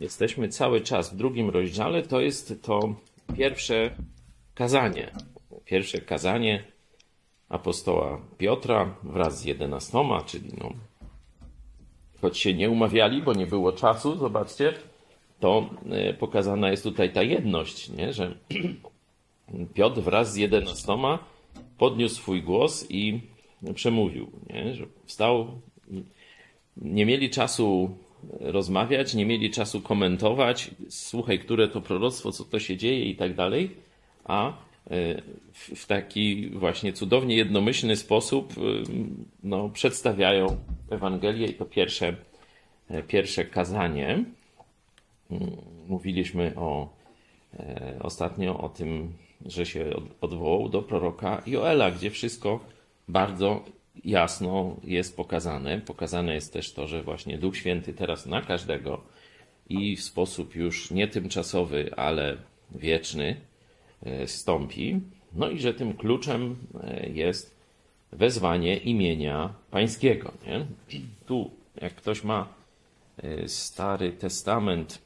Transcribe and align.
jesteśmy 0.00 0.48
cały 0.48 0.80
czas 0.80 1.14
w 1.14 1.16
drugim 1.16 1.50
rozdziale, 1.50 2.02
to 2.02 2.20
jest 2.20 2.62
to 2.62 2.94
pierwsze 3.36 3.90
kazanie. 4.54 5.10
Pierwsze 5.64 6.00
kazanie 6.00 6.64
apostoła 7.48 8.20
Piotra 8.38 8.94
wraz 9.02 9.40
z 9.40 9.44
jedenastoma, 9.44 10.22
czyli 10.22 10.50
no, 10.58 10.70
choć 12.20 12.38
się 12.38 12.54
nie 12.54 12.70
umawiali, 12.70 13.22
bo 13.22 13.32
nie 13.32 13.46
było 13.46 13.72
czasu, 13.72 14.16
zobaczcie, 14.16 14.74
to 15.40 15.70
e, 15.90 16.14
pokazana 16.14 16.70
jest 16.70 16.82
tutaj 16.82 17.12
ta 17.12 17.22
jedność, 17.22 17.88
nie? 17.88 18.12
że 18.12 18.34
Piotr 19.74 20.00
wraz 20.00 20.32
z 20.32 20.36
jedenastoma 20.36 21.18
podniósł 21.78 22.14
swój 22.14 22.42
głos 22.42 22.86
i 22.90 23.20
przemówił, 23.74 24.30
nie? 24.50 24.74
że 24.74 24.86
wstał, 25.04 25.60
nie 26.76 27.06
mieli 27.06 27.30
czasu 27.30 27.96
rozmawiać, 28.40 29.14
nie 29.14 29.26
mieli 29.26 29.50
czasu 29.50 29.80
komentować, 29.80 30.70
słuchaj, 30.88 31.38
które 31.38 31.68
to 31.68 31.80
proroctwo, 31.80 32.32
co 32.32 32.44
to 32.44 32.58
się 32.58 32.76
dzieje 32.76 33.04
i 33.04 33.16
tak 33.16 33.34
dalej, 33.34 33.70
a 34.24 34.48
e, 34.48 34.52
w 35.52 35.86
taki 35.86 36.50
właśnie 36.50 36.92
cudownie 36.92 37.36
jednomyślny 37.36 37.96
sposób 37.96 38.52
e, 38.52 38.60
no, 39.42 39.68
przedstawiają 39.68 40.56
Ewangelię 40.90 41.46
i 41.46 41.54
to 41.54 41.64
pierwsze, 41.64 42.16
e, 42.90 43.02
pierwsze 43.02 43.44
kazanie. 43.44 44.24
Mm, 45.30 45.50
mówiliśmy 45.88 46.52
o, 46.56 46.88
ostatnio 48.00 48.58
o 48.58 48.68
tym, 48.68 49.12
że 49.46 49.66
się 49.66 49.90
odwołał 50.20 50.68
do 50.68 50.82
proroka 50.82 51.42
Joela, 51.46 51.90
gdzie 51.90 52.10
wszystko 52.10 52.60
bardzo 53.08 53.64
jasno 54.04 54.76
jest 54.84 55.16
pokazane. 55.16 55.80
Pokazane 55.80 56.34
jest 56.34 56.52
też 56.52 56.72
to, 56.72 56.86
że 56.86 57.02
właśnie 57.02 57.38
Duch 57.38 57.56
Święty 57.56 57.94
teraz 57.94 58.26
na 58.26 58.42
każdego 58.42 59.00
i 59.68 59.96
w 59.96 60.02
sposób 60.02 60.54
już 60.54 60.90
nie 60.90 61.08
tymczasowy, 61.08 61.90
ale 61.96 62.36
wieczny 62.70 63.36
e, 64.02 64.26
stąpi. 64.26 65.00
No 65.32 65.50
i 65.50 65.58
że 65.60 65.74
tym 65.74 65.96
kluczem 65.96 66.56
e, 66.82 67.08
jest 67.08 67.54
wezwanie 68.12 68.76
imienia 68.76 69.54
Pańskiego. 69.70 70.32
Nie? 70.46 70.66
Tu, 71.26 71.50
jak 71.80 71.94
ktoś 71.94 72.24
ma 72.24 72.48
e, 73.22 73.48
Stary 73.48 74.12
Testament, 74.12 74.98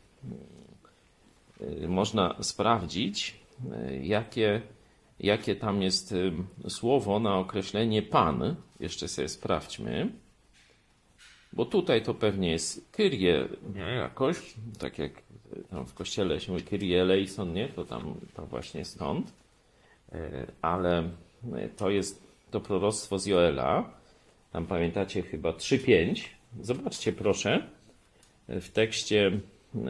można 1.89 2.37
sprawdzić, 2.43 3.35
jakie 4.03 4.61
jakie 5.21 5.57
tam 5.57 5.83
jest 5.83 6.15
słowo 6.69 7.21
na 7.21 7.39
określenie 7.39 8.03
Pan. 8.03 8.57
Jeszcze 8.81 9.09
sobie 9.09 9.29
sprawdźmy. 9.29 10.13
Bo 11.53 11.65
tutaj 11.65 12.03
to 12.03 12.15
pewnie 12.15 12.51
jest 12.51 12.91
Kyrie 12.93 13.49
jakoś, 13.97 14.55
tak 14.79 14.99
jak 14.99 15.13
tam 15.71 15.87
w 15.87 15.95
kościele 15.95 16.41
się 16.41 16.53
mówi 16.53 16.65
Kyrie 16.65 17.03
eleison, 17.03 17.53
nie? 17.53 17.69
To 17.69 17.85
tam 17.85 18.15
to 18.35 18.47
właśnie 18.47 18.85
stąd. 18.85 19.33
E, 20.13 20.47
ale 20.63 21.11
to 21.77 21.91
jest 21.91 22.23
to 22.51 22.61
proroctwo 22.61 23.19
z 23.19 23.27
Joela. 23.27 23.91
Tam 24.53 24.67
pamiętacie 24.67 25.23
chyba 25.23 25.51
3.5. 25.51 26.25
Zobaczcie 26.61 27.13
proszę 27.13 27.69
w 28.49 28.69
tekście 28.69 29.41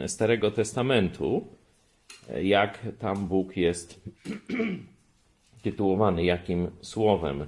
Starego 0.07 0.51
Testamentu, 0.51 1.47
jak 2.43 2.79
tam 2.99 3.27
Bóg 3.27 3.57
jest 3.57 4.01
tytułowany 5.65 6.23
jakim 6.23 6.71
słowem 6.81 7.47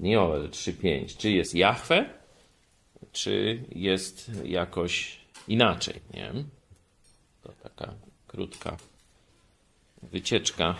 Joel 0.00 0.50
3.5? 0.50 1.16
Czy 1.16 1.30
jest 1.30 1.54
Jahwe, 1.54 2.10
czy 3.12 3.64
jest 3.74 4.30
jakoś 4.44 5.20
inaczej, 5.48 6.00
nie? 6.14 6.32
To 7.42 7.52
taka 7.62 7.94
krótka 8.26 8.76
wycieczka 10.02 10.76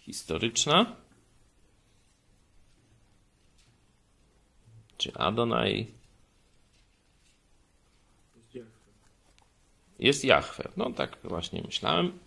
historyczna. 0.00 0.96
Czy 4.98 5.14
Adonai 5.14 5.86
jest 9.98 10.24
Jahwe? 10.24 10.68
No 10.76 10.90
tak 10.90 11.18
właśnie 11.24 11.62
myślałem. 11.62 12.18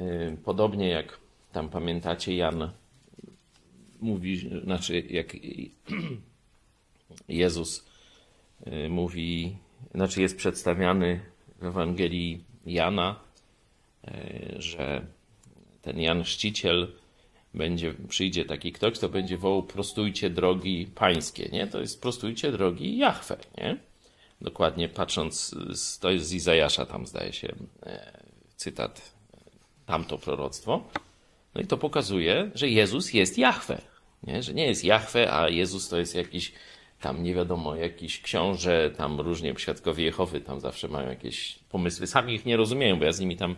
Y, 0.00 0.36
podobnie 0.44 0.88
jak 0.88 1.23
tam 1.54 1.68
pamiętacie, 1.68 2.36
Jan 2.36 2.70
mówi, 4.00 4.50
znaczy 4.64 5.00
jak 5.10 5.36
Jezus 7.28 7.84
y, 8.66 8.88
mówi, 8.88 9.56
znaczy 9.94 10.22
jest 10.22 10.36
przedstawiany 10.36 11.20
w 11.60 11.66
Ewangelii 11.66 12.44
Jana, 12.66 13.20
y, 14.08 14.54
że 14.58 15.06
ten 15.82 16.00
Jan 16.00 16.24
Chrzciciel 16.24 16.92
będzie, 17.54 17.94
przyjdzie 18.08 18.44
taki 18.44 18.72
ktoś, 18.72 18.94
kto 18.98 19.08
będzie 19.08 19.38
wołał 19.38 19.62
prostujcie 19.62 20.30
drogi 20.30 20.86
pańskie, 20.94 21.48
nie? 21.52 21.66
To 21.66 21.80
jest 21.80 22.02
prostujcie 22.02 22.52
drogi 22.52 22.98
Jahwe, 22.98 23.36
nie? 23.58 23.76
Dokładnie 24.40 24.88
patrząc, 24.88 25.54
to 26.00 26.10
jest 26.10 26.26
z 26.26 26.32
Izajasza 26.32 26.86
tam 26.86 27.06
zdaje 27.06 27.32
się 27.32 27.54
e, 27.82 28.18
cytat, 28.56 29.14
tamto 29.86 30.18
proroctwo. 30.18 30.84
No 31.54 31.60
i 31.60 31.66
to 31.66 31.76
pokazuje, 31.76 32.50
że 32.54 32.68
Jezus 32.68 33.12
jest 33.12 33.38
Jahwe. 33.38 33.80
Nie? 34.26 34.42
Że 34.42 34.54
nie 34.54 34.66
jest 34.66 34.84
Jahwe, 34.84 35.32
a 35.32 35.48
Jezus 35.48 35.88
to 35.88 35.98
jest 35.98 36.14
jakiś 36.14 36.52
tam 37.00 37.22
nie 37.22 37.34
wiadomo, 37.34 37.76
jakiś 37.76 38.20
książę, 38.20 38.90
tam 38.96 39.20
różnie 39.20 39.54
świadkowie 39.58 40.04
Jehowy 40.04 40.40
tam 40.40 40.60
zawsze 40.60 40.88
mają 40.88 41.08
jakieś 41.08 41.58
pomysły. 41.68 42.06
Sami 42.06 42.34
ich 42.34 42.46
nie 42.46 42.56
rozumieją, 42.56 42.98
bo 42.98 43.04
ja 43.04 43.12
z 43.12 43.20
nimi 43.20 43.36
tam 43.36 43.56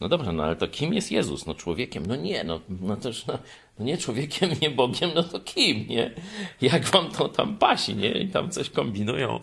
no 0.00 0.08
dobrze, 0.08 0.32
no 0.32 0.44
ale 0.44 0.56
to 0.56 0.68
kim 0.68 0.94
jest 0.94 1.12
Jezus? 1.12 1.46
No 1.46 1.54
człowiekiem? 1.54 2.06
No 2.06 2.16
nie, 2.16 2.44
no, 2.44 2.60
no 2.80 2.96
też 2.96 3.26
no, 3.26 3.38
no 3.78 3.84
nie 3.84 3.98
człowiekiem, 3.98 4.50
nie 4.62 4.70
Bogiem, 4.70 5.10
no 5.14 5.22
to 5.22 5.40
kim, 5.40 5.86
nie? 5.88 6.10
Jak 6.60 6.84
wam 6.84 7.10
to 7.10 7.28
tam 7.28 7.56
pasi, 7.56 7.94
nie? 7.94 8.10
I 8.10 8.28
tam 8.28 8.50
coś 8.50 8.70
kombinują, 8.70 9.40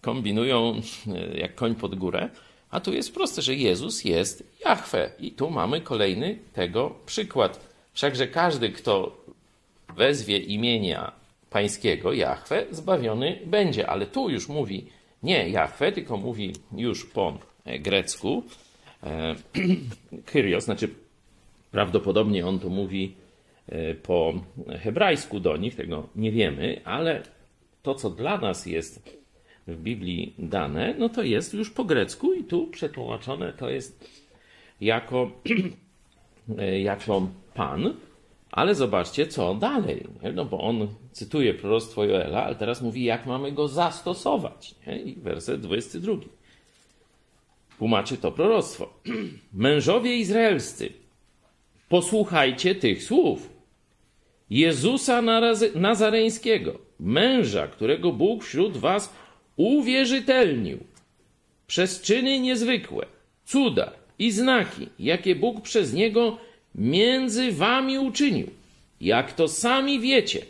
kombinują 0.00 0.80
e, 1.14 1.38
jak 1.38 1.54
koń 1.54 1.74
pod 1.74 1.94
górę. 1.94 2.30
A 2.72 2.80
tu 2.80 2.92
jest 2.92 3.14
proste, 3.14 3.42
że 3.42 3.54
Jezus 3.54 4.04
jest 4.04 4.44
Jahwe. 4.64 5.10
I 5.20 5.30
tu 5.30 5.50
mamy 5.50 5.80
kolejny 5.80 6.38
tego 6.52 6.94
przykład. 7.06 7.68
Wszakże 7.92 8.28
każdy, 8.28 8.68
kto 8.68 9.16
wezwie 9.96 10.38
imienia 10.38 11.12
pańskiego, 11.50 12.12
Jahwe, 12.12 12.66
zbawiony 12.70 13.38
będzie. 13.46 13.86
Ale 13.86 14.06
tu 14.06 14.30
już 14.30 14.48
mówi 14.48 14.86
nie 15.22 15.48
Jahwe, 15.48 15.92
tylko 15.92 16.16
mówi 16.16 16.52
już 16.76 17.06
po 17.06 17.38
grecku 17.80 18.42
e, 19.02 19.34
Kyrios, 20.32 20.64
znaczy 20.64 20.88
prawdopodobnie 21.70 22.46
on 22.46 22.58
to 22.58 22.68
mówi 22.68 23.14
e, 23.68 23.94
po 23.94 24.34
hebrajsku 24.80 25.40
do 25.40 25.56
nich, 25.56 25.76
tego 25.76 26.08
nie 26.16 26.32
wiemy, 26.32 26.80
ale 26.84 27.22
to, 27.82 27.94
co 27.94 28.10
dla 28.10 28.38
nas 28.38 28.66
jest 28.66 29.21
w 29.66 29.76
Biblii 29.76 30.34
dane, 30.38 30.94
no 30.98 31.08
to 31.08 31.22
jest 31.22 31.54
już 31.54 31.70
po 31.70 31.84
grecku 31.84 32.32
i 32.32 32.44
tu 32.44 32.66
przetłumaczone 32.66 33.52
to 33.52 33.70
jest 33.70 34.22
jako, 34.80 35.30
jako 36.90 37.28
Pan, 37.54 37.94
ale 38.50 38.74
zobaczcie, 38.74 39.26
co 39.26 39.54
dalej. 39.54 40.06
Nie? 40.22 40.32
No 40.32 40.44
bo 40.44 40.60
on 40.60 40.88
cytuje 41.12 41.54
proroctwo 41.54 42.04
Joela, 42.04 42.44
ale 42.44 42.54
teraz 42.54 42.82
mówi, 42.82 43.04
jak 43.04 43.26
mamy 43.26 43.52
go 43.52 43.68
zastosować. 43.68 44.74
Nie? 44.86 45.02
I 45.02 45.14
werset 45.14 45.60
22. 45.60 46.12
Tłumaczy 47.78 48.16
to 48.16 48.32
proroctwo. 48.32 48.92
Mężowie 49.52 50.16
izraelscy, 50.16 50.92
posłuchajcie 51.88 52.74
tych 52.74 53.02
słów. 53.02 53.52
Jezusa 54.50 55.22
Nazareńskiego, 55.74 56.78
męża, 57.00 57.66
którego 57.66 58.12
Bóg 58.12 58.44
wśród 58.44 58.76
was 58.76 59.12
uwierzytelnił. 59.56 60.78
Przez 61.66 62.00
czyny 62.00 62.40
niezwykłe, 62.40 63.06
cuda 63.44 63.92
i 64.18 64.30
znaki, 64.30 64.88
jakie 64.98 65.34
Bóg 65.34 65.60
przez 65.60 65.92
niego 65.92 66.38
między 66.74 67.52
wami 67.52 67.98
uczynił, 67.98 68.50
jak 69.00 69.32
to 69.32 69.48
sami 69.48 70.00
wiecie, 70.00 70.42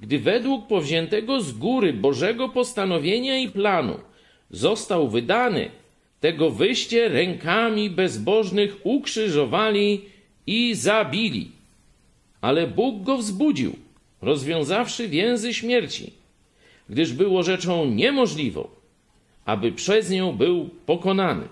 gdy 0.00 0.18
według 0.18 0.66
powziętego 0.66 1.40
z 1.40 1.52
góry 1.52 1.92
Bożego 1.92 2.48
postanowienia 2.48 3.38
i 3.38 3.48
planu 3.48 3.98
został 4.50 5.08
wydany, 5.08 5.70
tego 6.20 6.50
wyście 6.50 7.08
rękami 7.08 7.90
bezbożnych 7.90 8.76
ukrzyżowali 8.84 10.00
i 10.46 10.74
zabili. 10.74 11.50
Ale 12.40 12.66
Bóg 12.66 13.02
go 13.02 13.18
wzbudził, 13.18 13.76
rozwiązawszy 14.22 15.08
więzy 15.08 15.54
śmierci 15.54 16.12
gdyż 16.88 17.12
było 17.12 17.42
rzeczą 17.42 17.86
niemożliwą, 17.90 18.68
aby 19.44 19.72
przez 19.72 20.10
nią 20.10 20.32
był 20.32 20.68
pokonany. 20.86 21.48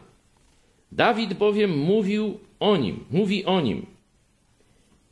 Dawid 0.93 1.35
bowiem 1.35 1.79
mówił 1.79 2.39
o 2.61 2.77
nim, 2.77 3.05
mówi 3.11 3.45
o 3.45 3.61
nim. 3.61 3.87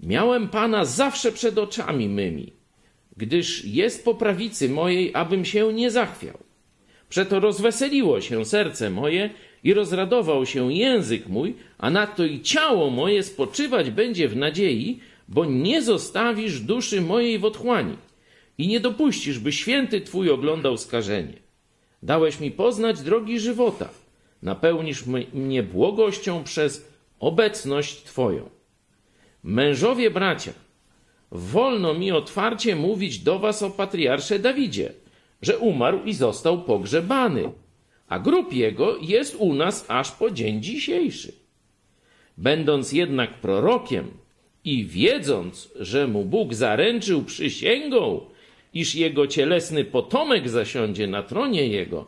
Miałem 0.01 0.49
Pana 0.49 0.85
zawsze 0.85 1.33
przed 1.33 1.59
oczami 1.59 2.09
mymi, 2.09 2.53
gdyż 3.17 3.65
jest 3.65 4.05
po 4.05 4.15
prawicy 4.15 4.69
mojej, 4.69 5.11
abym 5.15 5.45
się 5.45 5.73
nie 5.73 5.91
zachwiał. 5.91 6.39
Przeto 7.09 7.41
rozweseliło 7.41 8.21
się 8.21 8.45
serce 8.45 8.91
moje 8.91 9.31
i 9.65 9.75
rozradował 9.75 10.47
się 10.47 10.73
język 10.73 11.29
mój, 11.29 11.55
a 11.79 11.91
nadto 11.91 12.25
i 12.25 12.41
ciało 12.41 12.91
moje 12.91 13.23
spoczywać 13.23 13.91
będzie 13.91 14.29
w 14.29 14.37
nadziei, 14.37 15.01
bo 15.29 15.45
nie 15.45 15.83
zostawisz 15.83 16.61
duszy 16.61 17.01
mojej 17.01 17.39
w 17.39 17.45
otchłani 17.45 17.97
i 18.63 18.69
nie 18.69 18.81
dopuścisz, 18.81 19.39
by 19.39 19.53
święty 19.53 20.01
Twój 20.01 20.31
oglądał 20.31 20.79
skażenie. 20.79 21.39
Dałeś 22.03 22.41
mi 22.41 22.51
poznać 22.51 23.01
drogi 23.01 23.41
żywota, 23.41 23.89
napełnisz 24.43 25.05
mnie 25.35 25.63
błogością 25.63 26.45
przez 26.45 26.89
obecność 27.21 28.03
Twoją. 28.03 28.51
Mężowie 29.43 30.11
bracia, 30.11 30.53
wolno 31.31 31.95
mi 31.95 32.13
otwarcie 32.13 32.77
mówić 32.77 33.19
do 33.19 33.39
Was 33.39 33.63
o 33.63 33.71
patriarsze 33.71 34.39
Dawidzie, 34.39 34.93
że 35.43 35.59
umarł 35.59 36.05
i 36.05 36.15
został 36.15 36.63
pogrzebany, 36.63 37.53
a 38.09 38.19
grób 38.19 38.53
jego 38.53 38.97
jest 38.97 39.35
u 39.35 39.55
nas 39.55 39.85
aż 39.89 40.13
po 40.13 40.31
dzień 40.31 40.63
dzisiejszy. 40.63 41.33
Będąc 42.39 42.93
jednak 42.93 43.35
prorokiem 43.35 44.11
i 44.65 44.85
wiedząc, 44.85 45.69
że 45.81 46.09
mu 46.09 46.25
Bóg 46.25 46.55
zaręczył 46.55 47.23
przysięgą, 47.23 48.32
iż 48.75 48.95
jego 48.95 49.27
cielesny 49.27 49.85
potomek 49.85 50.49
zasiądzie 50.49 51.07
na 51.07 51.23
tronie 51.23 51.67
jego, 51.67 52.07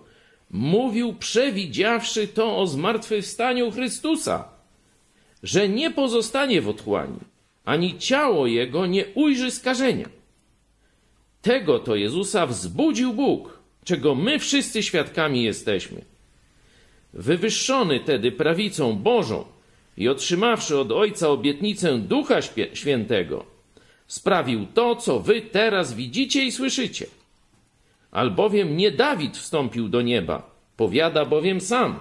mówił, 0.50 1.14
przewidziawszy 1.14 2.28
to 2.28 2.58
o 2.58 2.66
zmartwychwstaniu 2.66 3.70
Chrystusa, 3.70 4.48
że 5.42 5.68
nie 5.68 5.90
pozostanie 5.90 6.62
w 6.62 6.68
otchłani, 6.68 7.18
ani 7.64 7.98
ciało 7.98 8.46
jego 8.46 8.86
nie 8.86 9.04
ujrzy 9.14 9.50
skażenia. 9.50 10.08
Tego 11.42 11.78
to 11.78 11.96
Jezusa 11.96 12.46
wzbudził 12.46 13.12
Bóg, 13.12 13.58
czego 13.84 14.14
my 14.14 14.38
wszyscy 14.38 14.82
świadkami 14.82 15.42
jesteśmy. 15.42 16.04
Wywyższony 17.12 18.00
tedy 18.00 18.32
prawicą 18.32 18.96
Bożą 18.96 19.44
i 19.96 20.08
otrzymawszy 20.08 20.78
od 20.78 20.92
Ojca 20.92 21.28
obietnicę 21.28 21.98
Ducha 21.98 22.40
Świętego, 22.74 23.53
sprawił 24.14 24.66
to, 24.74 24.96
co 24.96 25.20
wy 25.20 25.40
teraz 25.40 25.94
widzicie 25.94 26.44
i 26.44 26.52
słyszycie. 26.52 27.06
Albowiem 28.10 28.76
nie 28.76 28.90
Dawid 28.90 29.36
wstąpił 29.36 29.88
do 29.88 30.02
nieba, 30.02 30.50
powiada 30.76 31.24
bowiem 31.24 31.60
sam. 31.60 32.00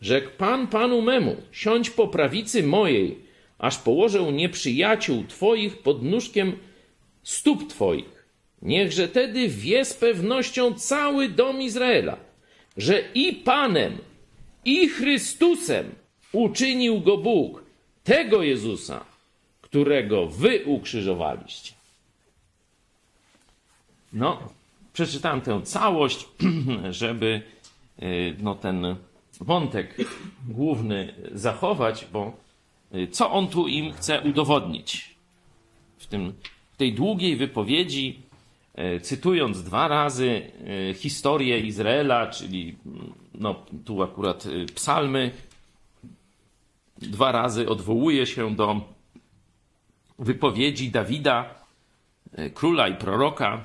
Rzekł 0.00 0.30
Pan 0.38 0.66
Panu 0.66 1.02
memu, 1.02 1.36
siądź 1.52 1.90
po 1.90 2.08
prawicy 2.08 2.62
mojej, 2.62 3.18
aż 3.58 3.78
położę 3.78 4.32
nieprzyjaciół 4.32 5.24
Twoich 5.28 5.78
pod 5.78 6.02
nóżkiem 6.02 6.52
stóp 7.22 7.68
Twoich. 7.68 8.26
Niechże 8.62 9.08
tedy 9.08 9.48
wie 9.48 9.84
z 9.84 9.94
pewnością 9.94 10.74
cały 10.74 11.28
dom 11.28 11.62
Izraela, 11.62 12.16
że 12.76 13.02
i 13.14 13.32
Panem, 13.32 13.98
i 14.64 14.88
Chrystusem 14.88 15.94
uczynił 16.32 17.00
go 17.00 17.16
Bóg, 17.16 17.64
tego 18.04 18.42
Jezusa, 18.42 19.13
którego 19.74 20.26
wy 20.26 20.64
ukrzyżowaliście. 20.64 21.72
No, 24.12 24.38
przeczytałem 24.92 25.40
tę 25.40 25.62
całość, 25.62 26.28
żeby 26.90 27.42
y, 28.02 28.36
no, 28.38 28.54
ten 28.54 28.96
wątek 29.40 29.96
główny 30.48 31.14
zachować, 31.32 32.06
bo 32.12 32.32
y, 32.94 33.08
co 33.08 33.30
on 33.30 33.48
tu 33.48 33.68
im 33.68 33.92
chce 33.92 34.20
udowodnić? 34.20 35.14
W, 35.98 36.06
tym, 36.06 36.32
w 36.72 36.76
tej 36.76 36.92
długiej 36.92 37.36
wypowiedzi, 37.36 38.22
y, 38.96 39.00
cytując 39.00 39.62
dwa 39.62 39.88
razy 39.88 40.42
historię 40.94 41.60
Izraela, 41.60 42.26
czyli 42.26 42.76
no, 43.34 43.54
tu 43.84 44.02
akurat 44.02 44.44
psalmy, 44.74 45.30
dwa 46.98 47.32
razy 47.32 47.68
odwołuje 47.68 48.26
się 48.26 48.56
do 48.56 48.93
wypowiedzi 50.18 50.90
Dawida, 50.90 51.54
e, 52.32 52.50
króla 52.50 52.88
i 52.88 52.94
proroka, 52.94 53.64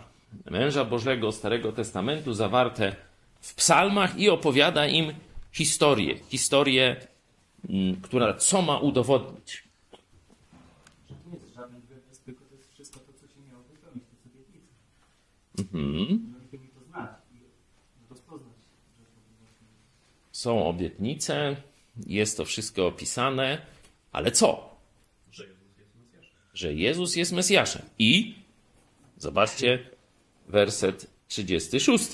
męża 0.52 0.86
Bożego 0.86 1.32
Starego 1.32 1.72
Testamentu, 1.72 2.34
zawarte 2.34 2.96
w 3.42 3.56
psalmach 3.56 4.18
i 4.20 4.30
opowiada 4.30 4.88
im 4.88 5.14
historię. 5.52 6.18
Historię, 6.30 6.96
mm, 7.70 8.02
która 8.02 8.34
co 8.34 8.62
ma 8.62 8.78
udowodnić. 8.78 9.64
Mhm. 15.60 16.34
Rozpoznać. 18.10 18.54
Są 20.32 20.68
obietnice, 20.68 21.56
jest 22.08 22.38
to 22.38 22.46
wszystko 22.46 22.88
opisane, 22.88 23.62
ale 24.12 24.32
co? 24.32 24.69
Że 26.60 26.74
Jezus 26.74 27.16
jest 27.16 27.32
Mesjaszem. 27.32 27.82
I 28.00 28.36
zobaczcie 29.18 29.80
werset 30.48 31.08
36. 31.28 32.06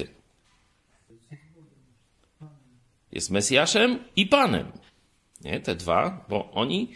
Jest 3.12 3.31
Mesjaszem 3.31 4.00
i 4.15 4.25
Panem. 4.25 4.71
Nie? 5.42 5.59
Te 5.59 5.75
dwa, 5.75 6.25
bo 6.30 6.51
oni 6.51 6.92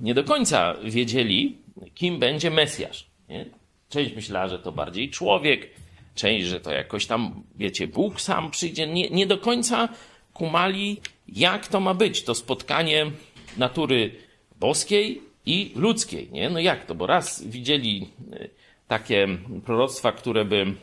nie 0.00 0.14
do 0.14 0.24
końca 0.24 0.74
wiedzieli, 0.84 1.58
kim 1.94 2.18
będzie 2.18 2.50
Mesjasz. 2.50 3.06
Nie? 3.28 3.46
Część 3.88 4.14
myślała, 4.14 4.48
że 4.48 4.58
to 4.58 4.72
bardziej 4.72 5.10
człowiek, 5.10 5.70
część, 6.14 6.46
że 6.46 6.60
to 6.60 6.72
jakoś 6.72 7.06
tam, 7.06 7.42
wiecie, 7.56 7.86
Bóg 7.86 8.20
sam 8.20 8.50
przyjdzie. 8.50 8.86
Nie, 8.86 9.10
nie 9.10 9.26
do 9.26 9.38
końca 9.38 9.88
kumali, 10.32 11.00
jak 11.28 11.68
to 11.68 11.80
ma 11.80 11.94
być. 11.94 12.22
To 12.22 12.34
spotkanie 12.34 13.10
natury 13.56 14.14
boskiej 14.60 15.22
i 15.46 15.72
ludzkiej. 15.76 16.30
Nie? 16.32 16.50
No 16.50 16.60
jak 16.60 16.86
to? 16.86 16.94
Bo 16.94 17.06
raz 17.06 17.44
widzieli 17.46 18.08
e, 18.32 18.48
takie 18.88 19.28
proroctwa, 19.64 20.12
które 20.12 20.44
by 20.44 20.74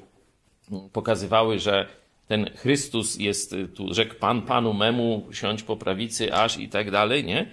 pokazywały, 0.93 1.59
że 1.59 1.87
ten 2.27 2.49
Chrystus 2.55 3.19
jest, 3.19 3.53
e, 3.53 3.67
tu 3.67 3.93
rzekł 3.93 4.15
Pan 4.15 4.41
Panu 4.41 4.73
memu, 4.73 5.27
siądź 5.31 5.63
po 5.63 5.77
prawicy, 5.77 6.33
aż 6.33 6.57
i 6.57 6.69
tak 6.69 6.91
dalej, 6.91 7.23
nie? 7.23 7.47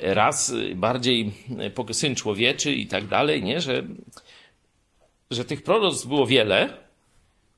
Raz 0.00 0.54
bardziej 0.74 1.32
e, 1.88 1.94
syn 1.94 2.14
człowieczy 2.14 2.72
i 2.72 2.86
tak 2.86 3.06
dalej, 3.06 3.42
nie? 3.42 3.60
Że, 3.60 3.82
że 5.30 5.44
tych 5.44 5.62
proroctw 5.62 6.06
było 6.06 6.26
wiele, 6.26 6.68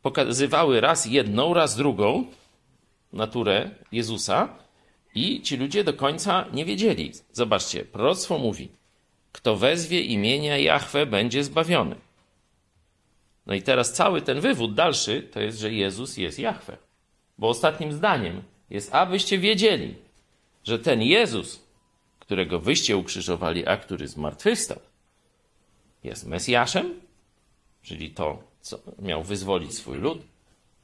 pokazywały 0.02 0.80
raz 0.80 1.06
jedną, 1.06 1.54
raz 1.54 1.76
drugą 1.76 2.24
naturę 3.12 3.70
Jezusa, 3.92 4.63
i 5.14 5.42
ci 5.42 5.56
ludzie 5.56 5.84
do 5.84 5.92
końca 5.92 6.46
nie 6.52 6.64
wiedzieli. 6.64 7.12
Zobaczcie, 7.32 7.84
proroctwo 7.84 8.38
mówi, 8.38 8.68
kto 9.32 9.56
wezwie 9.56 10.00
imienia 10.00 10.58
Jahwe 10.58 11.06
będzie 11.06 11.44
zbawiony. 11.44 11.96
No 13.46 13.54
i 13.54 13.62
teraz 13.62 13.92
cały 13.92 14.22
ten 14.22 14.40
wywód 14.40 14.74
dalszy 14.74 15.22
to 15.22 15.40
jest, 15.40 15.58
że 15.58 15.72
Jezus 15.72 16.16
jest 16.16 16.38
Jahwe. 16.38 16.76
Bo 17.38 17.48
ostatnim 17.48 17.92
zdaniem 17.92 18.42
jest, 18.70 18.94
abyście 18.94 19.38
wiedzieli, 19.38 19.94
że 20.64 20.78
ten 20.78 21.02
Jezus, 21.02 21.66
którego 22.18 22.60
wyście 22.60 22.96
ukrzyżowali, 22.96 23.66
a 23.66 23.76
który 23.76 24.08
zmartwychwstał, 24.08 24.78
jest 26.04 26.26
Mesjaszem, 26.26 27.00
czyli 27.82 28.10
to, 28.10 28.42
co 28.60 28.78
miał 28.98 29.22
wyzwolić 29.22 29.74
swój 29.74 29.98
lud, 29.98 30.18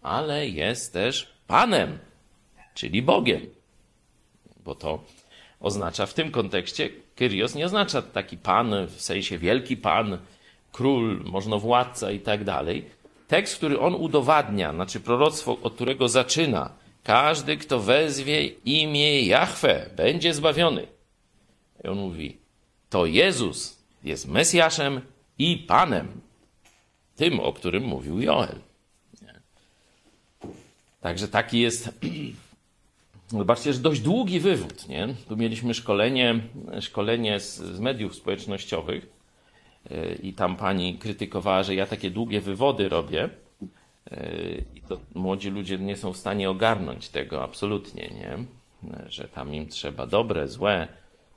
ale 0.03 0.49
jest 0.49 0.93
też 0.93 1.33
Panem, 1.47 1.99
czyli 2.75 3.03
Bogiem 3.03 3.60
bo 4.71 4.75
to 4.75 5.05
oznacza 5.61 6.07
w 6.07 6.15
tym 6.15 6.31
kontekście, 6.31 6.91
Kyrios 7.17 7.55
nie 7.55 7.67
oznacza 7.67 8.03
taki 8.03 8.37
pan, 8.37 8.75
w 8.87 9.01
sensie 9.03 9.39
wielki 9.39 9.77
pan, 9.77 10.19
król, 10.73 11.23
możnowładca 11.25 12.11
i 12.11 12.21
tak 12.21 12.45
dalej. 12.45 12.85
Tekst, 13.29 13.57
który 13.57 13.81
on 13.81 13.95
udowadnia, 13.95 14.73
znaczy 14.73 15.01
proroctwo, 15.01 15.59
od 15.63 15.75
którego 15.75 16.09
zaczyna, 16.09 16.71
każdy, 17.05 17.57
kto 17.57 17.81
wezwie 17.81 18.47
imię 18.47 19.23
Jahwe, 19.23 19.91
będzie 19.97 20.35
zbawiony. 20.35 20.87
I 21.85 21.89
on 21.89 21.99
mówi, 21.99 22.37
to 22.91 23.07
Jezus 23.07 23.79
jest 24.05 24.29
Mesjaszem 24.29 25.01
i 25.39 25.57
Panem, 25.57 26.21
tym, 27.17 27.41
o 27.41 27.53
którym 27.53 27.85
mówił 27.85 28.21
Joel. 28.21 28.59
Także 31.01 31.29
taki 31.29 31.61
jest 31.61 31.91
Zobaczcie, 33.31 33.73
że 33.73 33.81
dość 33.81 34.01
długi 34.01 34.41
wywód. 34.41 34.89
Nie? 34.89 35.09
Tu 35.29 35.37
mieliśmy 35.37 35.75
szkolenie, 35.75 36.41
szkolenie 36.81 37.41
z, 37.41 37.57
z 37.57 37.81
mediów 37.81 38.15
społecznościowych 38.15 39.07
yy, 39.91 40.19
i 40.23 40.33
tam 40.33 40.57
pani 40.57 40.99
krytykowała, 40.99 41.63
że 41.63 41.75
ja 41.75 41.87
takie 41.87 42.11
długie 42.11 42.41
wywody 42.41 42.89
robię 42.89 43.29
yy, 44.11 44.65
i 44.75 44.81
to 44.81 45.01
młodzi 45.15 45.51
ludzie 45.51 45.79
nie 45.79 45.97
są 45.97 46.13
w 46.13 46.17
stanie 46.17 46.51
ogarnąć 46.51 47.09
tego 47.09 47.43
absolutnie, 47.43 48.03
nie? 48.03 48.39
że 49.09 49.29
tam 49.29 49.55
im 49.55 49.69
trzeba 49.69 50.07
dobre, 50.07 50.49
złe, 50.49 50.89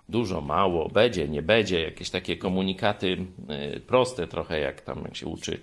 dużo, 0.09 0.41
mało, 0.41 0.89
będzie, 0.89 1.27
nie 1.27 1.41
będzie, 1.41 1.81
jakieś 1.81 2.09
takie 2.09 2.38
komunikaty 2.38 3.07
yy, 3.09 3.79
proste 3.79 4.27
trochę, 4.27 4.59
jak 4.59 4.81
tam 4.81 5.01
jak 5.03 5.15
się 5.15 5.27
uczy, 5.27 5.59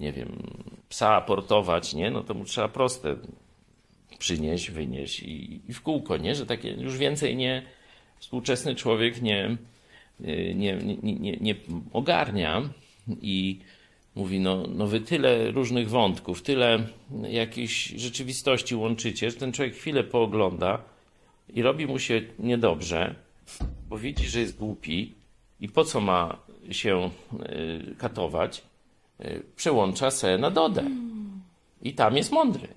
nie 0.00 0.12
wiem, 0.12 0.42
psa 0.88 1.20
portować, 1.20 1.94
nie? 1.94 2.10
no 2.10 2.22
to 2.22 2.34
mu 2.34 2.44
trzeba 2.44 2.68
proste 2.68 3.16
przynieś, 4.18 4.70
wynieś 4.70 5.20
i, 5.20 5.60
i 5.68 5.72
w 5.72 5.82
kółko, 5.82 6.16
nie? 6.16 6.34
Że 6.34 6.46
takie 6.46 6.70
już 6.70 6.98
więcej 6.98 7.36
nie, 7.36 7.62
współczesny 8.18 8.74
człowiek 8.74 9.22
nie, 9.22 9.56
nie, 10.54 10.54
nie, 10.76 10.96
nie, 11.02 11.36
nie 11.40 11.54
ogarnia 11.92 12.62
i 13.22 13.58
mówi, 14.14 14.40
no, 14.40 14.64
no 14.74 14.86
wy 14.86 15.00
tyle 15.00 15.50
różnych 15.50 15.90
wątków, 15.90 16.42
tyle 16.42 16.86
jakiejś 17.28 17.86
rzeczywistości 17.86 18.74
łączycie, 18.74 19.30
że 19.30 19.36
ten 19.36 19.52
człowiek 19.52 19.74
chwilę 19.74 20.04
poogląda 20.04 20.82
i 21.54 21.62
robi 21.62 21.86
mu 21.86 21.98
się 21.98 22.22
niedobrze, 22.38 23.14
bo 23.88 23.98
widzi, 23.98 24.28
że 24.28 24.40
jest 24.40 24.58
głupi 24.58 25.14
i 25.60 25.68
po 25.68 25.84
co 25.84 26.00
ma 26.00 26.38
się 26.70 27.10
y, 27.90 27.94
katować, 27.98 28.62
y, 29.20 29.42
przełącza 29.56 30.10
se 30.10 30.38
na 30.38 30.50
Dodę. 30.50 30.84
I 31.82 31.92
tam 31.94 32.16
jest 32.16 32.32
mądry. 32.32 32.68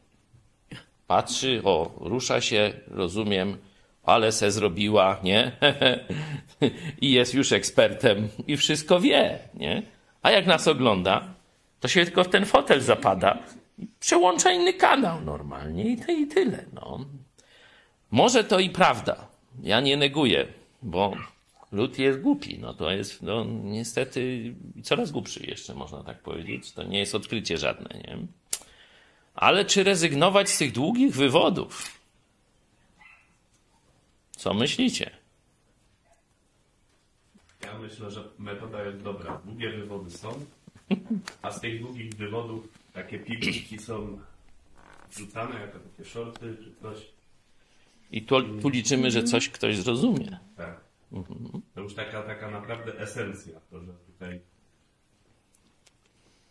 Patrzy, 1.11 1.61
o, 1.63 1.91
rusza 1.99 2.41
się, 2.41 2.73
rozumiem, 2.87 3.57
ale 4.03 4.31
se 4.31 4.51
zrobiła, 4.51 5.19
nie? 5.23 5.51
I 7.01 7.11
jest 7.11 7.33
już 7.33 7.51
ekspertem 7.51 8.29
i 8.47 8.57
wszystko 8.57 8.99
wie, 8.99 9.39
nie? 9.53 9.83
A 10.21 10.31
jak 10.31 10.45
nas 10.45 10.67
ogląda, 10.67 11.33
to 11.79 11.87
się 11.87 12.05
tylko 12.05 12.23
w 12.23 12.29
ten 12.29 12.45
fotel 12.45 12.81
zapada, 12.81 13.37
przełącza 13.99 14.51
inny 14.51 14.73
kanał 14.73 15.21
normalnie 15.21 15.83
i, 15.83 15.97
te, 15.97 16.13
i 16.13 16.27
tyle, 16.27 16.65
no. 16.73 17.05
Może 18.11 18.43
to 18.43 18.59
i 18.59 18.69
prawda. 18.69 19.27
Ja 19.63 19.79
nie 19.79 19.97
neguję, 19.97 20.47
bo 20.81 21.13
lud 21.71 21.99
jest 21.99 22.21
głupi. 22.21 22.59
No 22.59 22.73
to 22.73 22.91
jest, 22.91 23.21
no 23.21 23.45
niestety, 23.63 24.53
coraz 24.83 25.11
głupszy 25.11 25.45
jeszcze, 25.45 25.73
można 25.73 26.03
tak 26.03 26.21
powiedzieć. 26.21 26.71
To 26.71 26.83
nie 26.83 26.99
jest 26.99 27.15
odkrycie 27.15 27.57
żadne, 27.57 27.99
nie? 27.99 28.40
Ale 29.41 29.65
czy 29.65 29.83
rezygnować 29.83 30.49
z 30.49 30.57
tych 30.57 30.71
długich 30.71 31.15
wywodów? 31.15 31.99
Co 34.31 34.53
myślicie? 34.53 35.11
Ja 37.63 37.79
myślę, 37.79 38.11
że 38.11 38.23
metoda 38.39 38.83
jest 38.83 39.03
dobra. 39.03 39.41
Długie 39.45 39.71
wywody 39.71 40.11
są, 40.11 40.45
a 41.41 41.51
z 41.51 41.61
tych 41.61 41.81
długich 41.81 42.13
wywodów 42.13 42.67
takie 42.93 43.19
pigułki 43.19 43.79
są 43.79 44.19
wrzucane 45.11 45.59
jako 45.59 45.79
takie 45.79 46.09
shorty 46.09 46.57
czy 46.63 46.81
coś. 46.81 46.97
I 48.11 48.21
tu, 48.21 48.59
tu 48.61 48.69
liczymy, 48.69 49.11
że 49.11 49.23
coś 49.23 49.49
ktoś 49.49 49.77
zrozumie. 49.77 50.39
Tak. 50.57 50.81
To 51.75 51.81
już 51.81 51.95
taka, 51.95 52.21
taka 52.23 52.51
naprawdę 52.51 52.99
esencja, 52.99 53.59
to 53.71 53.79
że 53.79 53.93
tutaj 53.93 54.41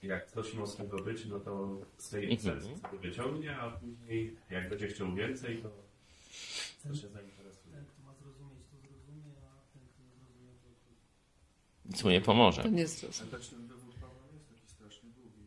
jak 0.03 0.31
coś 0.31 0.55
ma 0.55 0.67
z 0.67 0.77
tego 0.77 0.97
być, 0.97 1.27
no 1.27 1.41
to 1.41 1.81
z 1.99 2.11
tej 2.11 2.35
esencji 2.35 2.77
sobie 2.79 2.99
wyciągnie, 2.99 3.57
a 3.57 3.71
później 3.71 4.37
jak 4.51 4.69
będzie 4.69 4.89
chciał 4.89 5.15
więcej, 5.15 5.63
to, 5.63 5.69
to 6.89 6.95
się 6.95 7.09
zainteresuje. 7.09 7.75
Ten, 7.75 7.85
kto 7.85 8.03
ma 8.03 8.15
zrozumieć, 8.15 8.65
to 8.71 8.77
zrozumie, 8.77 9.33
a 9.43 9.73
ten, 9.73 9.83
kto 9.93 10.03
nie 10.03 10.17
zrozumie, 10.19 10.53
to... 11.91 11.97
Co 11.97 12.11
nie 12.11 12.21
pomoże. 12.21 12.63
To 12.63 12.69
nie. 12.69 12.85
Ale 12.85 13.41
ten 13.41 13.67
wywód 13.67 13.95
Pawła 13.95 14.23
nie 14.29 14.35
jest 14.35 14.49
taki 14.49 14.69
strasznie 14.69 15.11
długi. 15.11 15.47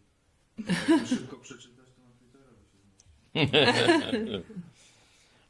Jak 0.90 1.08
szybko 1.18 1.36
przeczytać, 1.38 1.88
to 1.96 2.02
na 2.02 2.12
Twittera. 2.18 3.74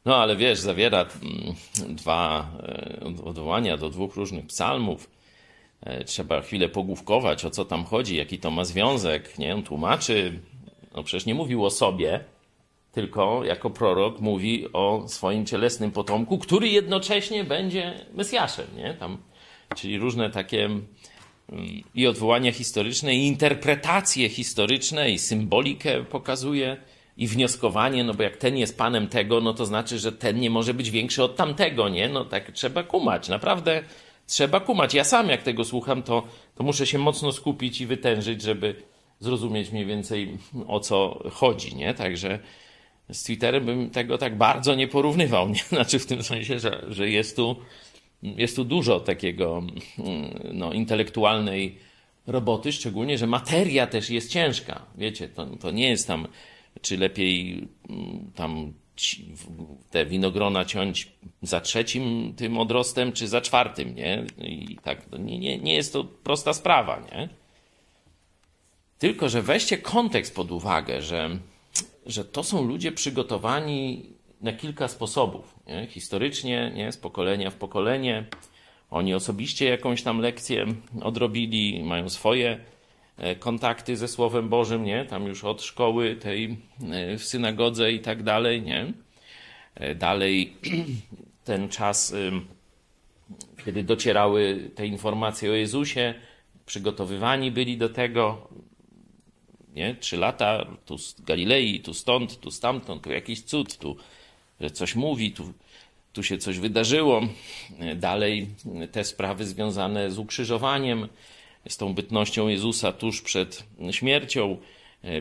No 0.04 0.16
ale 0.16 0.36
wiesz, 0.36 0.58
zawiera 0.58 1.00
mm, 1.22 1.96
dwa 1.96 2.50
e, 2.62 3.24
odwołania 3.24 3.76
do 3.76 3.90
dwóch 3.90 4.16
różnych 4.16 4.46
psalmów. 4.46 5.13
E, 5.84 6.04
Trzeba 6.04 6.40
chwilę 6.40 6.68
pogłówkować, 6.68 7.44
o 7.44 7.50
co 7.50 7.64
tam 7.64 7.84
chodzi, 7.84 8.16
jaki 8.16 8.38
to 8.38 8.50
ma 8.50 8.64
związek. 8.64 9.38
Nie? 9.38 9.54
On 9.54 9.62
tłumaczy, 9.62 10.40
no 10.94 11.02
przecież 11.02 11.26
nie 11.26 11.34
mówił 11.34 11.64
o 11.64 11.70
sobie, 11.70 12.24
tylko 12.92 13.44
jako 13.44 13.70
prorok 13.70 14.20
mówi 14.20 14.72
o 14.72 15.04
swoim 15.08 15.46
cielesnym 15.46 15.90
potomku, 15.90 16.38
który 16.38 16.68
jednocześnie 16.68 17.44
będzie 17.44 18.06
Mesjaszem. 18.14 18.66
Nie? 18.76 18.94
Tam, 18.94 19.18
czyli 19.76 19.98
różne 19.98 20.30
takie 20.30 20.64
mm, 20.64 20.86
i 21.94 22.06
odwołania 22.06 22.52
historyczne, 22.52 23.14
i 23.14 23.26
interpretacje 23.26 24.28
historyczne, 24.28 25.10
i 25.10 25.18
symbolikę 25.18 26.04
pokazuje, 26.04 26.76
i 27.16 27.26
wnioskowanie, 27.26 28.04
no 28.04 28.14
bo 28.14 28.22
jak 28.22 28.36
ten 28.36 28.56
jest 28.56 28.78
panem 28.78 29.08
tego, 29.08 29.40
no 29.40 29.54
to 29.54 29.66
znaczy, 29.66 29.98
że 29.98 30.12
ten 30.12 30.40
nie 30.40 30.50
może 30.50 30.74
być 30.74 30.90
większy 30.90 31.22
od 31.22 31.36
tamtego, 31.36 31.88
nie? 31.88 32.08
No 32.08 32.24
tak 32.24 32.52
trzeba 32.52 32.82
kumać, 32.82 33.28
naprawdę 33.28 33.82
trzeba 34.26 34.60
kumać. 34.60 34.94
Ja 34.94 35.04
sam 35.04 35.28
jak 35.28 35.42
tego 35.42 35.64
słucham, 35.64 36.02
to, 36.02 36.22
to 36.54 36.64
muszę 36.64 36.86
się 36.86 36.98
mocno 36.98 37.32
skupić 37.32 37.80
i 37.80 37.86
wytężyć, 37.86 38.42
żeby 38.42 38.82
zrozumieć 39.20 39.70
mniej 39.70 39.86
więcej 39.86 40.38
o 40.66 40.80
co 40.80 41.22
chodzi, 41.32 41.76
nie? 41.76 41.94
Także 41.94 42.38
z 43.12 43.22
Twitterem 43.22 43.64
bym 43.64 43.90
tego 43.90 44.18
tak 44.18 44.36
bardzo 44.36 44.74
nie 44.74 44.88
porównywał, 44.88 45.48
nie? 45.48 45.62
Znaczy 45.74 45.98
w 45.98 46.06
tym 46.06 46.22
sensie, 46.22 46.58
że, 46.58 46.84
że 46.88 47.10
jest 47.10 47.36
tu 47.36 47.56
jest 48.22 48.56
tu 48.56 48.64
dużo 48.64 49.00
takiego 49.00 49.62
mm, 49.98 50.38
no, 50.52 50.72
intelektualnej 50.72 51.78
roboty, 52.26 52.72
szczególnie, 52.72 53.18
że 53.18 53.26
materia 53.26 53.86
też 53.86 54.10
jest 54.10 54.30
ciężka. 54.30 54.86
Wiecie, 54.98 55.28
to, 55.28 55.46
to 55.46 55.70
nie 55.70 55.88
jest 55.88 56.06
tam, 56.06 56.28
czy 56.80 56.96
lepiej 56.96 57.68
mm, 57.88 58.30
tam 58.34 58.72
te 59.90 60.06
winogrona 60.06 60.64
ciąć 60.64 61.12
za 61.42 61.60
trzecim 61.60 62.34
tym 62.36 62.58
odrostem, 62.58 63.12
czy 63.12 63.28
za 63.28 63.40
czwartym, 63.40 63.94
nie? 63.94 64.24
I 64.38 64.78
tak, 64.82 64.98
nie, 65.18 65.38
nie, 65.38 65.58
nie 65.58 65.74
jest 65.74 65.92
to 65.92 66.04
prosta 66.04 66.52
sprawa, 66.52 67.00
nie? 67.12 67.28
Tylko, 68.98 69.28
że 69.28 69.42
weźcie 69.42 69.78
kontekst 69.78 70.34
pod 70.34 70.50
uwagę, 70.50 71.02
że, 71.02 71.38
że 72.06 72.24
to 72.24 72.42
są 72.42 72.64
ludzie 72.64 72.92
przygotowani 72.92 74.02
na 74.40 74.52
kilka 74.52 74.88
sposobów. 74.88 75.54
Nie? 75.66 75.86
Historycznie, 75.86 76.72
nie? 76.74 76.92
z 76.92 76.96
pokolenia 76.96 77.50
w 77.50 77.54
pokolenie. 77.54 78.26
Oni 78.90 79.14
osobiście 79.14 79.68
jakąś 79.68 80.02
tam 80.02 80.20
lekcję 80.20 80.66
odrobili, 81.02 81.84
mają 81.84 82.08
swoje 82.08 82.60
kontakty 83.38 83.96
ze 83.96 84.08
Słowem 84.08 84.48
Bożym, 84.48 84.84
nie? 84.84 85.04
Tam 85.04 85.26
już 85.26 85.44
od 85.44 85.62
szkoły 85.62 86.16
tej 86.16 86.56
e, 86.90 87.18
w 87.18 87.24
synagodze 87.24 87.92
i 87.92 88.00
tak 88.00 88.22
dalej, 88.22 88.62
nie? 88.62 88.92
E, 89.74 89.94
Dalej 89.94 90.52
ten 91.44 91.68
czas, 91.68 92.14
kiedy 93.64 93.84
docierały 93.84 94.70
te 94.74 94.86
informacje 94.86 95.50
o 95.50 95.54
Jezusie, 95.54 96.14
przygotowywani 96.66 97.50
byli 97.50 97.78
do 97.78 97.88
tego, 97.88 98.48
nie? 99.74 99.94
Trzy 99.94 100.16
lata, 100.16 100.66
tu 100.84 100.98
z 100.98 101.20
Galilei, 101.20 101.80
tu 101.80 101.94
stąd, 101.94 102.40
tu 102.40 102.50
stamtąd, 102.50 103.02
tu 103.02 103.12
jakiś 103.12 103.42
cud, 103.42 103.78
tu 103.78 103.96
że 104.60 104.70
coś 104.70 104.94
mówi, 104.94 105.32
tu, 105.32 105.52
tu 106.12 106.22
się 106.22 106.38
coś 106.38 106.58
wydarzyło. 106.58 107.20
Dalej 107.96 108.48
te 108.92 109.04
sprawy 109.04 109.46
związane 109.46 110.10
z 110.10 110.18
ukrzyżowaniem, 110.18 111.08
z 111.68 111.76
tą 111.76 111.94
bytnością 111.94 112.48
Jezusa 112.48 112.92
tuż 112.92 113.22
przed 113.22 113.64
śmiercią, 113.90 114.56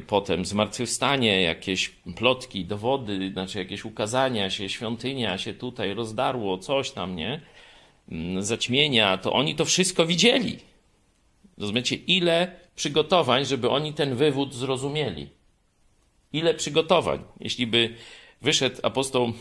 potem 0.07 0.45
zmartwychwstanie, 0.45 1.41
jakieś 1.41 1.89
plotki, 2.15 2.65
dowody, 2.65 3.31
znaczy 3.33 3.59
jakieś 3.59 3.85
ukazania 3.85 4.49
się, 4.49 4.69
świątynia 4.69 5.37
się 5.37 5.53
tutaj 5.53 5.93
rozdarło, 5.93 6.57
coś 6.57 6.91
tam, 6.91 7.15
nie? 7.15 7.41
Zaćmienia, 8.39 9.17
to 9.17 9.33
oni 9.33 9.55
to 9.55 9.65
wszystko 9.65 10.05
widzieli. 10.05 10.57
Rozumiecie, 11.57 11.95
ile 11.95 12.55
przygotowań, 12.75 13.45
żeby 13.45 13.69
oni 13.69 13.93
ten 13.93 14.15
wywód 14.15 14.53
zrozumieli. 14.53 15.29
Ile 16.33 16.53
przygotowań. 16.53 17.23
Jeśli 17.39 17.67
by 17.67 17.95
wyszedł 18.41 18.75
apostoł 18.83 19.33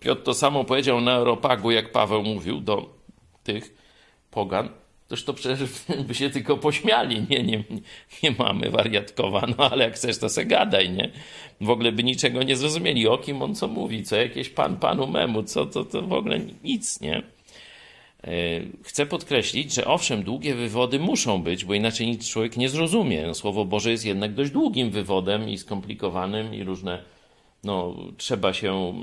Piotr 0.00 0.22
to 0.22 0.34
samo 0.34 0.64
powiedział 0.64 1.00
na 1.00 1.12
Aeropagu, 1.12 1.70
jak 1.70 1.92
Paweł 1.92 2.22
mówił 2.22 2.60
do 2.60 2.94
tych 3.44 3.74
pogan, 4.30 4.68
toż 5.10 5.24
to 5.24 5.34
przecież 5.34 5.68
by 6.08 6.14
się 6.14 6.30
tylko 6.30 6.56
pośmiali. 6.56 7.26
Nie, 7.30 7.42
nie, 7.42 7.64
nie 8.22 8.30
mamy 8.38 8.70
wariatkowa, 8.70 9.46
no 9.58 9.70
ale 9.70 9.84
jak 9.84 9.94
chcesz, 9.94 10.18
to 10.18 10.28
se 10.28 10.44
gadaj, 10.44 10.90
nie? 10.90 11.10
W 11.60 11.70
ogóle 11.70 11.92
by 11.92 12.04
niczego 12.04 12.42
nie 12.42 12.56
zrozumieli, 12.56 13.08
o 13.08 13.18
kim 13.18 13.42
on 13.42 13.54
co 13.54 13.68
mówi, 13.68 14.02
co 14.02 14.16
jakieś 14.16 14.48
pan 14.48 14.76
panu 14.76 15.06
memu, 15.06 15.42
co 15.42 15.66
to, 15.66 15.84
to 15.84 16.02
w 16.02 16.12
ogóle 16.12 16.40
nic, 16.64 17.00
nie? 17.00 17.22
E, 18.24 18.32
Chcę 18.82 19.06
podkreślić, 19.06 19.74
że 19.74 19.84
owszem, 19.84 20.22
długie 20.22 20.54
wywody 20.54 20.98
muszą 20.98 21.42
być, 21.42 21.64
bo 21.64 21.74
inaczej 21.74 22.06
nic 22.06 22.28
człowiek 22.28 22.56
nie 22.56 22.68
zrozumie. 22.68 23.26
No, 23.26 23.34
Słowo 23.34 23.64
Boże 23.64 23.90
jest 23.90 24.04
jednak 24.04 24.34
dość 24.34 24.50
długim 24.50 24.90
wywodem 24.90 25.48
i 25.48 25.58
skomplikowanym 25.58 26.54
i 26.54 26.64
różne, 26.64 27.02
no, 27.64 27.96
trzeba 28.16 28.52
się 28.52 28.94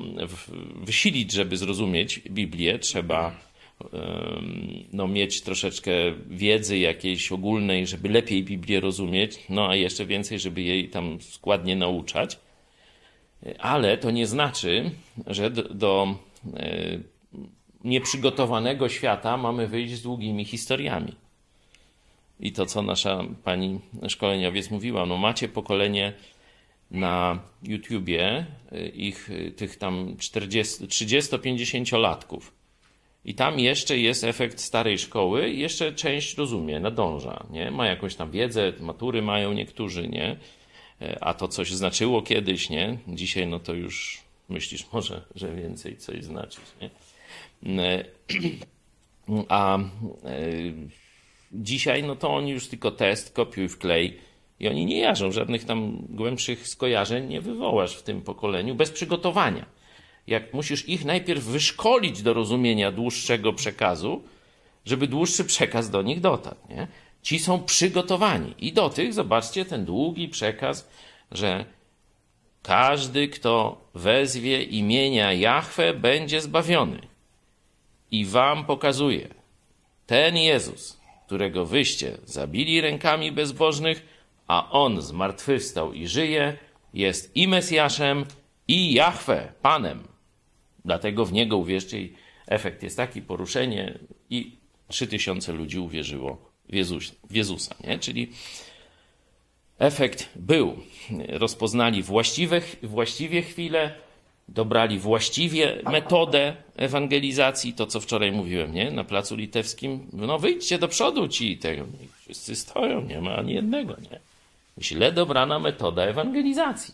wysilić, 0.76 1.32
żeby 1.32 1.58
zrozumieć 1.58 2.20
Biblię, 2.20 2.80
trzeba 2.80 3.47
no, 4.94 5.08
mieć 5.08 5.42
troszeczkę 5.42 5.92
wiedzy 6.30 6.78
jakiejś 6.78 7.32
ogólnej, 7.32 7.88
żeby 7.88 8.10
lepiej 8.10 8.44
Biblię 8.44 8.80
rozumieć, 8.80 9.40
no 9.50 9.70
a 9.70 9.76
jeszcze 9.76 10.06
więcej, 10.06 10.40
żeby 10.40 10.62
jej 10.62 10.90
tam 10.90 11.22
składnie 11.22 11.76
nauczać. 11.76 12.40
Ale 13.60 13.98
to 13.98 14.12
nie 14.12 14.28
znaczy, 14.28 14.92
że 15.28 15.50
do, 15.50 15.64
do 15.64 16.16
e, 16.54 17.00
nieprzygotowanego 17.84 18.90
świata 18.90 19.38
mamy 19.38 19.68
wyjść 19.68 19.94
z 19.94 20.02
długimi 20.02 20.46
historiami. 20.46 21.16
I 22.40 22.52
to, 22.52 22.66
co 22.66 22.82
nasza 22.82 23.24
pani 23.44 23.80
szkoleniowiec 24.08 24.72
mówiła, 24.72 25.06
no 25.06 25.18
macie 25.18 25.50
pokolenie 25.50 26.14
na 26.92 27.40
YouTubie 27.64 28.46
y, 28.72 28.88
ich, 28.88 29.30
tych 29.56 29.78
tam 29.78 30.16
40, 30.18 30.86
30-50-latków. 30.86 32.42
I 33.28 33.34
tam 33.34 33.60
jeszcze 33.60 33.98
jest 33.98 34.24
efekt 34.24 34.60
starej 34.60 35.00
szkoły 35.00 35.50
jeszcze 35.50 35.94
część 35.94 36.38
rozumie, 36.38 36.80
nadąża, 36.80 37.46
nie? 37.50 37.72
Ma 37.72 37.88
jakąś 37.88 38.16
tam 38.16 38.32
wiedzę, 38.32 38.74
matury 38.80 39.22
mają 39.22 39.54
niektórzy, 39.54 40.08
nie? 40.08 40.38
E, 41.02 41.24
a 41.24 41.34
to 41.34 41.48
coś 41.48 41.72
znaczyło 41.72 42.22
kiedyś, 42.22 42.70
nie? 42.70 42.98
Dzisiaj 43.08 43.48
no 43.48 43.60
to 43.60 43.74
już 43.74 44.22
myślisz 44.50 44.86
może, 44.94 45.22
że 45.36 45.56
więcej 45.56 45.98
coś 45.98 46.24
znaczyć, 46.24 46.64
nie? 46.82 46.90
E, 47.84 48.06
a 49.50 49.78
e, 49.78 49.82
dzisiaj 51.52 52.04
no 52.04 52.16
to 52.16 52.36
oni 52.36 52.52
już 52.52 52.68
tylko 52.68 52.92
test, 52.92 53.34
kopiuj 53.34 53.70
wklej 53.70 54.18
i 54.60 54.68
oni 54.68 54.86
nie 54.86 55.00
jarzą, 55.00 55.32
żadnych 55.32 55.66
tam 55.66 55.98
głębszych 56.10 56.68
skojarzeń 56.68 57.28
nie 57.28 57.42
wywołasz 57.42 57.96
w 57.96 58.04
tym 58.04 58.22
pokoleniu 58.22 58.76
bez 58.76 58.92
przygotowania. 58.92 59.77
Jak 60.28 60.54
musisz 60.54 60.90
ich 60.90 61.06
najpierw 61.06 61.44
wyszkolić 61.44 62.22
do 62.22 62.34
rozumienia 62.34 62.92
dłuższego 62.92 63.54
przekazu, 63.54 64.24
żeby 64.86 65.08
dłuższy 65.08 65.46
przekaz 65.46 65.90
do 65.90 66.02
nich 66.02 66.22
dotarł. 66.22 66.58
Nie? 66.70 66.88
Ci 67.22 67.40
są 67.40 67.64
przygotowani. 67.64 68.54
I 68.60 68.74
do 68.74 68.90
tych, 68.90 69.14
zobaczcie, 69.14 69.66
ten 69.66 69.86
długi 69.86 70.28
przekaz, 70.28 70.90
że 71.32 71.66
każdy, 72.64 73.28
kto 73.28 73.82
wezwie 73.94 74.64
imienia 74.64 75.34
Jahwe, 75.34 75.94
będzie 75.94 76.42
zbawiony. 76.42 77.02
I 78.12 78.26
wam 78.26 78.66
pokazuje, 78.66 79.28
ten 80.06 80.38
Jezus, 80.38 81.00
którego 81.26 81.66
wyście 81.66 82.18
zabili 82.26 82.82
rękami 82.82 83.32
bezbożnych, 83.32 84.06
a 84.48 84.72
on 84.72 85.02
zmartwychwstał 85.02 85.94
i 85.94 86.08
żyje, 86.08 86.58
jest 86.94 87.36
i 87.36 87.48
Mesjaszem, 87.48 88.26
i 88.68 88.94
Jahwe, 88.94 89.54
Panem. 89.62 90.17
Dlatego 90.88 91.26
w 91.26 91.34
niego 91.34 91.58
uwierzcie 91.58 92.02
i 92.02 92.14
efekt 92.48 92.84
jest 92.84 92.98
taki, 92.98 93.22
poruszenie 93.22 94.00
i 94.30 94.52
trzy 94.88 95.08
tysiące 95.08 95.54
ludzi 95.54 95.80
uwierzyło 95.80 96.38
w, 96.70 96.74
Jezus, 96.74 97.12
w 97.30 97.36
Jezusa. 97.36 97.76
Nie? 97.84 98.00
Czyli 98.00 98.32
efekt 99.80 100.30
był. 100.36 100.78
Rozpoznali 101.28 102.04
właściwe, 102.04 102.62
właściwie 102.84 103.42
chwilę, 103.42 103.96
dobrali 104.48 105.00
właściwie 105.00 105.82
metodę 105.92 106.56
ewangelizacji, 106.76 107.74
to 107.74 107.88
co 107.88 108.00
wczoraj 108.00 108.32
mówiłem, 108.32 108.74
nie? 108.74 108.92
Na 108.92 109.04
placu 109.04 109.36
litewskim, 109.36 110.08
no 110.14 110.40
wyjdźcie 110.40 110.80
do 110.80 110.88
przodu 110.88 111.28
ci 111.28 111.58
tego. 111.58 111.86
Wszyscy 112.22 112.56
stoją, 112.56 113.02
nie 113.02 113.22
ma 113.22 113.36
ani 113.36 113.54
jednego, 113.54 113.96
nie? 114.12 114.20
Źle 114.82 115.12
dobrana 115.12 115.60
metoda 115.60 116.04
ewangelizacji. 116.04 116.94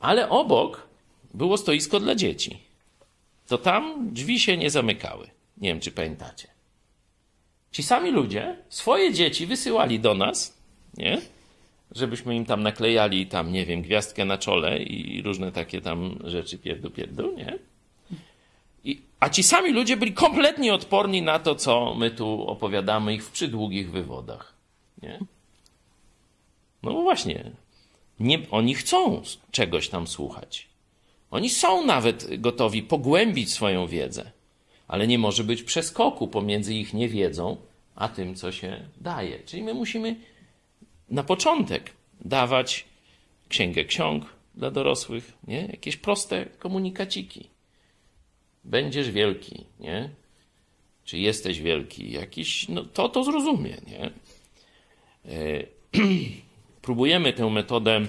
Ale 0.00 0.28
obok 0.28 0.93
było 1.34 1.58
stoisko 1.58 2.00
dla 2.00 2.14
dzieci. 2.14 2.58
To 3.46 3.58
tam 3.58 4.14
drzwi 4.14 4.40
się 4.40 4.56
nie 4.56 4.70
zamykały. 4.70 5.30
Nie 5.56 5.68
wiem, 5.68 5.80
czy 5.80 5.90
pamiętacie. 5.90 6.48
Ci 7.72 7.82
sami 7.82 8.10
ludzie 8.10 8.56
swoje 8.68 9.12
dzieci 9.12 9.46
wysyłali 9.46 10.00
do 10.00 10.14
nas, 10.14 10.58
nie? 10.96 11.20
Żebyśmy 11.90 12.36
im 12.36 12.44
tam 12.44 12.62
naklejali 12.62 13.26
tam, 13.26 13.52
nie 13.52 13.66
wiem, 13.66 13.82
gwiazdkę 13.82 14.24
na 14.24 14.38
czole 14.38 14.78
i 14.82 15.22
różne 15.22 15.52
takie 15.52 15.80
tam 15.80 16.18
rzeczy 16.24 16.58
pierdu 16.58 16.90
pierdu, 16.90 17.36
nie? 17.36 17.58
I, 18.84 19.02
a 19.20 19.28
ci 19.28 19.42
sami 19.42 19.72
ludzie 19.72 19.96
byli 19.96 20.12
kompletnie 20.12 20.74
odporni 20.74 21.22
na 21.22 21.38
to, 21.38 21.54
co 21.54 21.94
my 21.94 22.10
tu 22.10 22.46
opowiadamy 22.46 23.14
ich 23.14 23.24
w 23.24 23.30
przydługich 23.30 23.90
wywodach, 23.90 24.54
nie? 25.02 25.18
No 26.82 26.92
właśnie, 26.92 27.50
nie, 28.20 28.38
oni 28.50 28.74
chcą 28.74 29.22
czegoś 29.50 29.88
tam 29.88 30.06
słuchać. 30.06 30.73
Oni 31.34 31.50
są 31.50 31.86
nawet 31.86 32.40
gotowi 32.40 32.82
pogłębić 32.82 33.52
swoją 33.52 33.86
wiedzę, 33.86 34.30
ale 34.88 35.06
nie 35.06 35.18
może 35.18 35.44
być 35.44 35.62
przeskoku 35.62 36.28
pomiędzy 36.28 36.74
ich 36.74 36.94
niewiedzą 36.94 37.56
a 37.94 38.08
tym, 38.08 38.34
co 38.34 38.52
się 38.52 38.88
daje. 39.00 39.38
Czyli 39.38 39.62
my 39.62 39.74
musimy 39.74 40.16
na 41.10 41.24
początek 41.24 41.90
dawać 42.20 42.84
księgę 43.48 43.84
ksiąg 43.84 44.24
dla 44.54 44.70
dorosłych, 44.70 45.32
nie? 45.46 45.66
jakieś 45.66 45.96
proste 45.96 46.46
komunikaciki. 46.46 47.48
Będziesz 48.64 49.10
wielki, 49.10 49.64
nie? 49.80 50.10
Czy 51.04 51.18
jesteś 51.18 51.60
wielki? 51.60 52.12
Jakiś, 52.12 52.68
no 52.68 52.84
to 52.84 53.08
to 53.08 53.24
zrozumie, 53.24 53.76
nie? 53.86 54.10
E, 55.34 55.66
próbujemy 56.82 57.32
tę 57.32 57.50
metodę, 57.50 58.06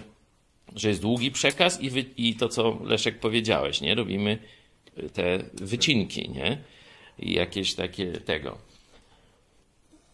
że 0.75 0.89
jest 0.89 1.01
długi 1.01 1.31
przekaz 1.31 1.81
i, 1.81 1.89
wy, 1.89 2.05
i 2.17 2.35
to, 2.35 2.49
co 2.49 2.79
Leszek 2.83 3.19
powiedziałeś, 3.19 3.81
nie? 3.81 3.95
Robimy 3.95 4.37
te 5.13 5.39
wycinki, 5.53 6.29
nie? 6.29 6.57
I 7.19 7.33
jakieś 7.33 7.73
takie 7.73 8.11
tego. 8.11 8.57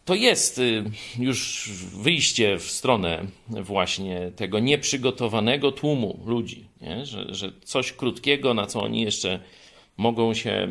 To 0.05 0.15
jest 0.15 0.57
y, 0.57 0.83
już 1.19 1.69
wyjście 1.95 2.57
w 2.57 2.63
stronę 2.63 3.25
właśnie 3.47 4.31
tego 4.35 4.59
nieprzygotowanego 4.59 5.71
tłumu 5.71 6.19
ludzi, 6.25 6.65
nie? 6.81 7.05
Że, 7.05 7.35
że 7.35 7.51
coś 7.63 7.93
krótkiego, 7.93 8.53
na 8.53 8.65
co 8.65 8.81
oni 8.81 9.01
jeszcze 9.01 9.39
mogą 9.97 10.33
się 10.33 10.67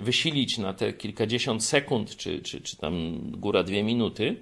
wysilić 0.00 0.58
na 0.58 0.72
te 0.72 0.92
kilkadziesiąt 0.92 1.64
sekund, 1.64 2.16
czy, 2.16 2.40
czy, 2.42 2.60
czy 2.60 2.76
tam 2.76 3.20
góra 3.30 3.62
dwie 3.62 3.82
minuty, 3.82 4.36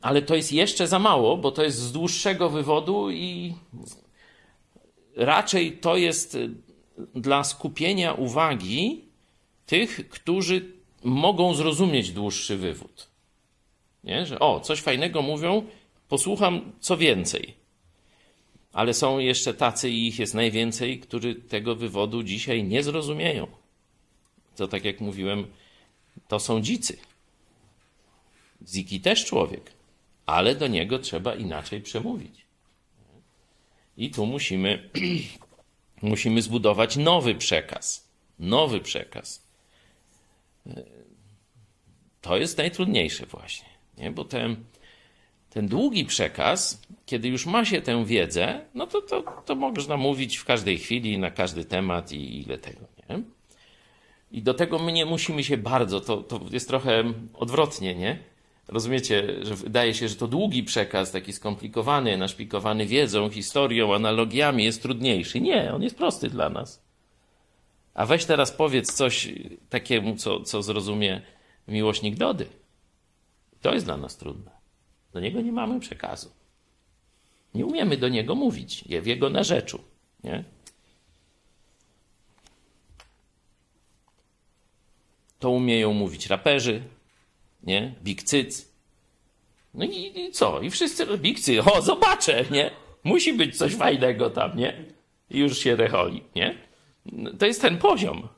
ale 0.00 0.22
to 0.22 0.34
jest 0.36 0.52
jeszcze 0.52 0.86
za 0.86 0.98
mało, 0.98 1.36
bo 1.36 1.50
to 1.50 1.64
jest 1.64 1.78
z 1.78 1.92
dłuższego 1.92 2.50
wywodu 2.50 3.10
i 3.10 3.54
raczej 5.16 5.72
to 5.72 5.96
jest 5.96 6.34
y, 6.34 6.50
dla 7.14 7.44
skupienia 7.44 8.12
uwagi 8.12 9.04
tych, 9.66 10.08
którzy 10.08 10.72
mogą 11.04 11.54
zrozumieć 11.54 12.10
dłuższy 12.10 12.56
wywód. 12.56 13.08
Nie? 14.04 14.26
Że 14.26 14.38
o, 14.38 14.60
coś 14.60 14.80
fajnego 14.80 15.22
mówią, 15.22 15.62
posłucham 16.08 16.72
co 16.80 16.96
więcej. 16.96 17.54
Ale 18.72 18.94
są 18.94 19.18
jeszcze 19.18 19.54
tacy, 19.54 19.90
i 19.90 20.06
ich 20.06 20.18
jest 20.18 20.34
najwięcej, 20.34 21.00
którzy 21.00 21.34
tego 21.34 21.74
wywodu 21.74 22.22
dzisiaj 22.22 22.64
nie 22.64 22.82
zrozumieją. 22.82 23.46
To 24.56 24.68
tak 24.68 24.84
jak 24.84 25.00
mówiłem, 25.00 25.46
to 26.28 26.40
są 26.40 26.60
dzicy. 26.60 26.96
Ziki 28.66 29.00
też 29.00 29.24
człowiek 29.24 29.77
ale 30.28 30.54
do 30.54 30.66
niego 30.66 30.98
trzeba 30.98 31.34
inaczej 31.34 31.80
przemówić. 31.80 32.46
I 33.96 34.10
tu 34.10 34.26
musimy, 34.26 34.90
musimy 36.02 36.42
zbudować 36.42 36.96
nowy 36.96 37.34
przekaz. 37.34 38.08
Nowy 38.38 38.80
przekaz. 38.80 39.42
To 42.20 42.36
jest 42.36 42.58
najtrudniejsze 42.58 43.26
właśnie, 43.26 43.68
nie? 43.98 44.10
bo 44.10 44.24
ten, 44.24 44.56
ten 45.50 45.68
długi 45.68 46.04
przekaz, 46.04 46.82
kiedy 47.06 47.28
już 47.28 47.46
ma 47.46 47.64
się 47.64 47.82
tę 47.82 48.04
wiedzę, 48.04 48.60
no 48.74 48.86
to, 48.86 49.02
to, 49.02 49.42
to 49.46 49.54
można 49.54 49.96
mówić 49.96 50.36
w 50.36 50.44
każdej 50.44 50.78
chwili, 50.78 51.18
na 51.18 51.30
każdy 51.30 51.64
temat 51.64 52.12
i 52.12 52.40
ile 52.40 52.58
tego, 52.58 52.86
nie? 53.10 53.22
I 54.32 54.42
do 54.42 54.54
tego 54.54 54.78
my 54.78 54.92
nie 54.92 55.06
musimy 55.06 55.44
się 55.44 55.56
bardzo, 55.56 56.00
to, 56.00 56.16
to 56.16 56.40
jest 56.50 56.68
trochę 56.68 57.12
odwrotnie, 57.34 57.94
nie? 57.94 58.37
Rozumiecie, 58.68 59.44
że 59.44 59.54
wydaje 59.54 59.94
się, 59.94 60.08
że 60.08 60.14
to 60.14 60.26
długi 60.26 60.62
przekaz, 60.62 61.12
taki 61.12 61.32
skomplikowany, 61.32 62.16
naszpikowany 62.16 62.86
wiedzą, 62.86 63.30
historią, 63.30 63.94
analogiami 63.94 64.64
jest 64.64 64.82
trudniejszy. 64.82 65.40
Nie, 65.40 65.74
on 65.74 65.82
jest 65.82 65.96
prosty 65.96 66.30
dla 66.30 66.50
nas. 66.50 66.82
A 67.94 68.06
weź 68.06 68.24
teraz 68.24 68.52
powiedz 68.52 68.92
coś 68.92 69.28
takiemu, 69.68 70.16
co, 70.16 70.40
co 70.40 70.62
zrozumie 70.62 71.22
miłośnik 71.68 72.16
Dody. 72.16 72.46
To 73.62 73.74
jest 73.74 73.86
dla 73.86 73.96
nas 73.96 74.16
trudne. 74.16 74.50
Do 75.12 75.20
niego 75.20 75.40
nie 75.40 75.52
mamy 75.52 75.80
przekazu. 75.80 76.30
Nie 77.54 77.66
umiemy 77.66 77.96
do 77.96 78.08
niego 78.08 78.34
mówić, 78.34 78.84
je 78.86 79.02
w 79.02 79.06
jego 79.06 79.30
narzeczu. 79.30 79.80
Nie? 80.24 80.44
To 85.38 85.50
umieją 85.50 85.92
mówić 85.92 86.26
raperzy, 86.26 86.82
nie? 87.68 87.94
Big 88.02 88.22
Cyc. 88.22 88.72
No 89.74 89.84
i, 89.84 90.12
i, 90.20 90.32
co? 90.32 90.60
I 90.60 90.70
wszyscy, 90.70 91.06
Big 91.18 91.40
Cyc, 91.40 91.66
o, 91.66 91.82
zobaczę, 91.82 92.44
nie? 92.50 92.70
Musi 93.04 93.32
być 93.32 93.56
coś 93.56 93.74
fajnego 93.74 94.30
tam, 94.30 94.56
nie? 94.56 94.84
I 95.30 95.38
już 95.38 95.58
się 95.58 95.76
recholi, 95.76 96.22
nie? 96.36 96.54
To 97.38 97.46
jest 97.46 97.62
ten 97.62 97.78
poziom. 97.78 98.28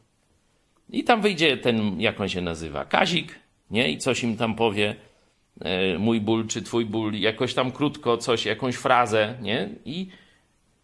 I 0.91 1.05
tam 1.05 1.21
wyjdzie 1.21 1.57
ten, 1.57 2.01
jak 2.01 2.21
on 2.21 2.29
się 2.29 2.41
nazywa, 2.41 2.85
Kazik, 2.85 3.39
nie? 3.71 3.91
I 3.91 3.99
coś 3.99 4.23
im 4.23 4.37
tam 4.37 4.55
powie, 4.55 4.95
e, 5.61 5.99
mój 5.99 6.21
ból 6.21 6.47
czy 6.47 6.63
twój 6.63 6.85
ból, 6.87 7.15
jakoś 7.15 7.55
tam 7.55 7.73
krótko 7.73 8.17
coś, 8.17 8.47
jakąś 8.47 8.77
frazę, 8.77 9.35
nie? 9.43 9.69
I, 9.85 10.09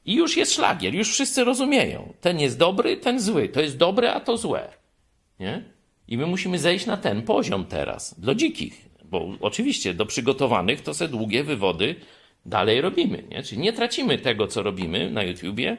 I 0.05 0.15
już 0.15 0.37
jest 0.37 0.53
szlagier, 0.55 0.95
już 0.95 1.13
wszyscy 1.13 1.45
rozumieją. 1.45 2.13
Ten 2.21 2.41
jest 2.41 2.59
dobry, 2.59 2.97
ten 2.97 3.21
zły. 3.21 3.49
To 3.49 3.61
jest 3.61 3.77
dobre, 3.77 4.15
a 4.15 4.21
to 4.21 4.37
złe. 4.37 4.69
Nie? 5.41 5.76
I 6.09 6.17
my 6.19 6.27
musimy 6.27 6.59
zejść 6.59 6.87
na 6.87 6.97
ten 6.97 7.23
poziom 7.23 7.65
teraz, 7.65 8.21
dla 8.21 8.35
dzikich. 8.35 8.87
Bo 9.05 9.29
oczywiście 9.41 9.95
do 9.95 10.07
przygotowanych 10.07 10.81
to 10.81 10.95
se 10.95 11.09
długie 11.09 11.45
wywody 11.45 11.95
dalej 12.47 12.81
robimy. 12.81 13.23
Nie? 13.31 13.43
Czyli 13.43 13.61
nie 13.61 13.73
tracimy 13.73 14.19
tego, 14.19 14.47
co 14.47 14.63
robimy 14.63 15.11
na 15.11 15.23
YouTubie, 15.23 15.77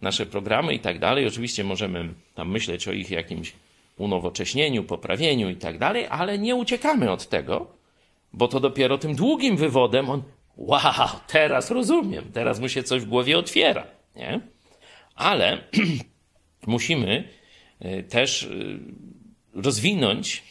nasze 0.00 0.26
programy 0.26 0.74
i 0.74 0.78
tak 0.78 0.98
dalej. 0.98 1.26
Oczywiście 1.26 1.64
możemy 1.64 2.14
tam 2.34 2.50
myśleć 2.50 2.88
o 2.88 2.92
ich 2.92 3.10
jakimś 3.10 3.52
unowocześnieniu, 3.98 4.84
poprawieniu 4.84 5.50
i 5.50 5.56
tak 5.56 5.78
dalej, 5.78 6.06
ale 6.10 6.38
nie 6.38 6.56
uciekamy 6.56 7.10
od 7.10 7.28
tego, 7.28 7.66
bo 8.32 8.48
to 8.48 8.60
dopiero 8.60 8.98
tym 8.98 9.14
długim 9.14 9.56
wywodem 9.56 10.10
on, 10.10 10.22
wow, 10.56 11.08
teraz 11.26 11.70
rozumiem, 11.70 12.24
teraz 12.32 12.60
mu 12.60 12.68
się 12.68 12.82
coś 12.82 13.02
w 13.02 13.08
głowie 13.08 13.38
otwiera. 13.38 13.86
Nie? 14.16 14.40
Ale 15.14 15.58
musimy 16.66 17.28
y, 17.84 18.02
też 18.02 18.42
y, 18.42 18.78
rozwinąć 19.54 20.42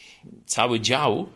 cały 0.46 0.80
dział 0.80 1.28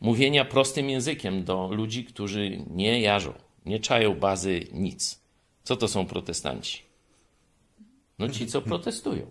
mówienia 0.00 0.44
prostym 0.44 0.90
językiem 0.90 1.44
do 1.44 1.68
ludzi, 1.68 2.04
którzy 2.04 2.64
nie 2.70 3.00
jarzą, 3.00 3.32
nie 3.66 3.80
czają 3.80 4.14
bazy 4.14 4.66
nic. 4.72 5.20
Co 5.62 5.76
to 5.76 5.88
są 5.88 6.06
protestanci? 6.06 6.82
No 8.18 8.28
ci, 8.28 8.46
co 8.46 8.62
protestują. 8.62 9.26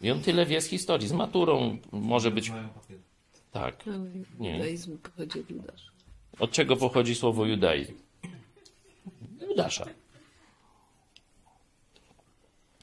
I 0.00 0.10
on 0.10 0.20
tyle 0.20 0.46
wie 0.46 0.60
z 0.60 0.66
historii. 0.66 1.08
Z 1.08 1.12
maturą 1.12 1.78
może 1.92 2.30
być. 2.30 2.52
Tak. 3.52 3.84
Nie. 4.38 4.52
Judaizm 4.52 4.98
pochodzi 4.98 5.40
od 5.40 5.50
Judasza. 5.50 5.90
Od 6.38 6.50
czego 6.50 6.76
pochodzi 6.76 7.14
słowo 7.14 7.46
judaizm? 7.46 7.94
Judasza. 9.48 9.86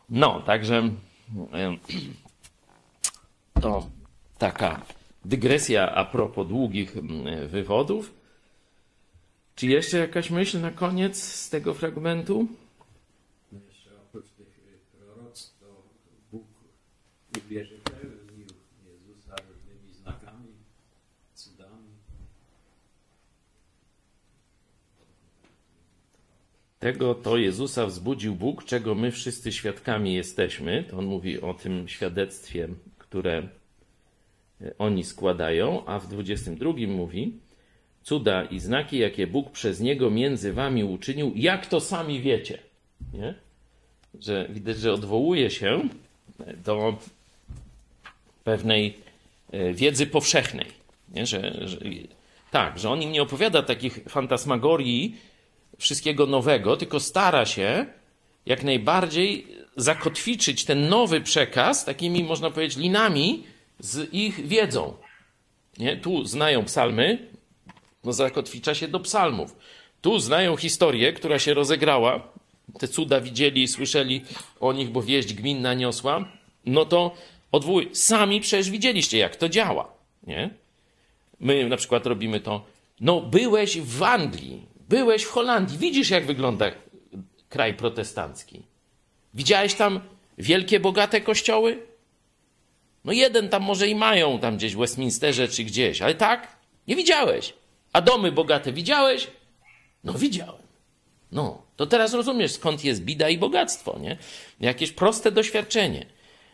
No, 0.10 0.42
także 0.42 0.90
to 3.62 3.90
taka 4.44 4.86
dygresja 5.26 5.96
a 5.96 6.06
propos 6.06 6.48
długich 6.48 6.98
mm, 6.98 7.48
wywodów. 7.48 8.14
Czy 9.56 9.68
jeszcze 9.68 9.98
jakaś 9.98 10.30
myśl 10.30 10.62
na 10.62 10.72
koniec 10.72 11.24
z 11.24 11.50
tego 11.50 11.74
fragmentu? 11.74 12.48
No 13.52 13.60
jeszcze 13.70 13.90
oprócz 14.08 14.30
tych 14.30 14.48
y, 14.48 14.98
proroctw, 14.98 15.60
to 15.60 15.66
Bóg 16.32 16.44
uwierzytelnił 17.38 18.48
Jezusa 18.86 19.36
różnymi 19.50 19.94
znakami, 20.02 20.52
cudami. 21.34 21.90
Tego 26.80 27.16
to 27.16 27.38
Jezusa 27.38 27.86
wzbudził 27.86 28.36
Bóg, 28.36 28.64
czego 28.64 28.96
my 28.96 29.12
wszyscy 29.12 29.52
świadkami 29.52 30.14
jesteśmy. 30.14 30.84
To 30.84 30.98
on 30.98 31.06
mówi 31.06 31.42
o 31.42 31.54
tym 31.54 31.88
świadectwie, 31.88 32.68
które 32.98 33.48
oni 34.78 35.04
składają, 35.04 35.86
a 35.86 36.00
w 36.00 36.08
22 36.08 36.72
mówi: 36.88 37.38
Cuda 38.04 38.44
i 38.44 38.60
znaki, 38.60 38.98
jakie 38.98 39.28
Bóg 39.28 39.52
przez 39.52 39.80
niego 39.80 40.12
między 40.12 40.54
wami 40.54 40.84
uczynił, 40.84 41.32
jak 41.36 41.66
to 41.66 41.80
sami 41.80 42.22
wiecie. 42.22 42.60
Nie? 43.14 43.34
Że 44.20 44.48
widać, 44.50 44.78
że 44.78 44.94
odwołuje 44.94 45.50
się 45.50 45.82
do 46.66 46.98
pewnej 48.44 48.98
e, 49.52 49.74
wiedzy 49.74 50.08
powszechnej. 50.08 50.68
Nie? 51.14 51.26
Że, 51.26 51.68
że, 51.68 51.78
tak, 52.52 52.80
że 52.80 52.90
on 52.90 53.02
im 53.02 53.12
nie 53.12 53.22
opowiada 53.22 53.64
takich 53.64 54.00
fantasmagorii, 54.10 55.16
wszystkiego 55.78 56.26
nowego, 56.26 56.78
tylko 56.78 57.00
stara 57.00 57.46
się 57.46 57.86
jak 58.46 58.64
najbardziej 58.64 59.48
zakotwiczyć 59.76 60.66
ten 60.66 60.90
nowy 60.90 61.22
przekaz 61.22 61.86
takimi, 61.86 62.24
można 62.24 62.52
powiedzieć, 62.52 62.78
linami 62.78 63.44
z 63.84 64.14
ich 64.14 64.48
wiedzą. 64.48 64.94
Nie? 65.78 65.98
Tu 65.98 66.26
znają 66.26 66.66
psalmy, 66.66 67.28
no 68.04 68.14
zakotwicza 68.14 68.76
się 68.76 68.88
do 68.88 69.00
psalmów. 69.00 69.56
Tu 70.02 70.20
znają 70.20 70.56
historię, 70.58 71.14
która 71.14 71.40
się 71.40 71.54
rozegrała, 71.54 72.28
te 72.80 72.88
cuda 72.88 73.22
widzieli, 73.22 73.68
słyszeli 73.68 74.22
o 74.60 74.74
nich, 74.74 74.90
bo 74.90 75.02
wieść 75.02 75.34
gminna 75.34 75.74
niosła, 75.74 76.26
no 76.66 76.86
to 76.86 77.16
odwołuj. 77.52 77.90
Sami 77.94 78.42
przecież 78.42 78.70
widzieliście, 78.70 79.18
jak 79.18 79.36
to 79.36 79.50
działa. 79.50 79.94
Nie? 80.28 80.50
My 81.40 81.70
na 81.70 81.78
przykład 81.78 82.06
robimy 82.06 82.40
to. 82.40 82.66
No, 83.02 83.22
byłeś 83.22 83.80
w 83.80 84.04
Anglii, 84.04 84.66
byłeś 84.90 85.24
w 85.24 85.30
Holandii, 85.30 85.78
widzisz, 85.78 86.10
jak 86.10 86.26
wygląda 86.26 86.72
kraj 87.50 87.74
protestancki. 87.74 88.62
Widziałeś 89.34 89.74
tam 89.74 90.00
wielkie, 90.38 90.80
bogate 90.80 91.22
kościoły? 91.22 91.93
No, 93.06 93.14
jeden 93.14 93.50
tam 93.50 93.64
może 93.64 93.88
i 93.88 93.96
mają, 93.96 94.40
tam 94.40 94.58
gdzieś 94.58 94.76
w 94.76 94.80
Westminsterze 94.80 95.48
czy 95.48 95.64
gdzieś, 95.64 96.02
ale 96.02 96.16
tak, 96.16 96.48
nie 96.88 96.96
widziałeś. 96.96 97.54
A 97.94 98.02
domy 98.02 98.32
bogate 98.32 98.74
widziałeś? 98.74 99.28
No, 100.04 100.14
widziałem. 100.14 100.64
No, 101.32 101.62
to 101.76 101.86
teraz 101.86 102.14
rozumiesz, 102.14 102.52
skąd 102.52 102.84
jest 102.84 103.04
bida 103.04 103.30
i 103.30 103.38
bogactwo, 103.38 104.00
nie? 104.00 104.18
Jakieś 104.60 104.92
proste 104.92 105.32
doświadczenie. 105.32 106.06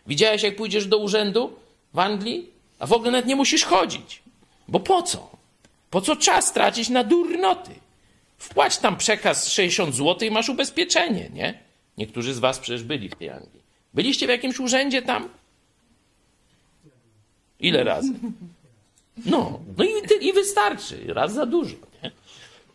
Widziałeś, 0.07 0.43
jak 0.43 0.55
pójdziesz 0.55 0.87
do 0.87 0.97
urzędu 0.97 1.53
w 1.93 1.99
Anglii? 1.99 2.49
A 2.79 2.87
w 2.87 2.93
ogóle 2.93 3.11
nawet 3.11 3.25
nie 3.25 3.35
musisz 3.35 3.63
chodzić. 3.63 4.21
Bo 4.67 4.79
po 4.79 5.01
co? 5.01 5.29
Po 5.89 6.01
co 6.01 6.15
czas 6.15 6.53
tracić 6.53 6.89
na 6.89 7.03
durnoty? 7.03 7.71
Wpłać 8.37 8.77
tam 8.77 8.97
przekaz 8.97 9.51
60 9.51 9.95
zł 9.95 10.27
i 10.27 10.31
masz 10.31 10.49
ubezpieczenie, 10.49 11.29
nie? 11.33 11.59
Niektórzy 11.97 12.33
z 12.33 12.39
was 12.39 12.59
przecież 12.59 12.83
byli 12.83 13.09
w 13.09 13.15
tej 13.15 13.29
Anglii. 13.29 13.61
Byliście 13.93 14.25
w 14.25 14.29
jakimś 14.29 14.59
urzędzie 14.59 15.01
tam? 15.01 15.29
Ile 17.59 17.83
razy? 17.83 18.13
No, 19.25 19.59
no 19.77 19.83
i, 19.83 20.27
i 20.27 20.33
wystarczy. 20.33 21.03
Raz 21.07 21.33
za 21.33 21.45
dużo, 21.45 21.75
nie? 22.03 22.11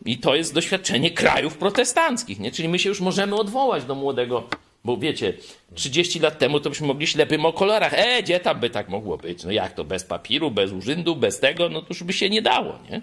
I 0.05 0.17
to 0.17 0.35
jest 0.35 0.53
doświadczenie 0.53 1.11
krajów 1.11 1.57
protestanckich, 1.57 2.39
nie? 2.39 2.51
Czyli 2.51 2.69
my 2.69 2.79
się 2.79 2.89
już 2.89 3.01
możemy 3.01 3.35
odwołać 3.35 3.83
do 3.83 3.95
młodego, 3.95 4.43
bo 4.83 4.97
wiecie, 4.97 5.33
30 5.75 6.19
lat 6.19 6.39
temu 6.39 6.59
to 6.59 6.69
byśmy 6.69 6.87
mogli 6.87 7.07
ślepym 7.07 7.45
o 7.45 7.53
kolorach. 7.53 7.93
E, 7.93 8.23
gdzie 8.23 8.39
tam 8.39 8.59
by 8.59 8.69
tak 8.69 8.89
mogło 8.89 9.17
być? 9.17 9.43
No 9.43 9.51
jak 9.51 9.73
to, 9.73 9.83
bez 9.83 10.03
papiru, 10.03 10.51
bez 10.51 10.71
urzędu, 10.71 11.15
bez 11.15 11.39
tego? 11.39 11.69
No 11.69 11.81
to 11.81 11.87
już 11.89 12.03
by 12.03 12.13
się 12.13 12.29
nie 12.29 12.41
dało, 12.41 12.79
nie? 12.91 13.01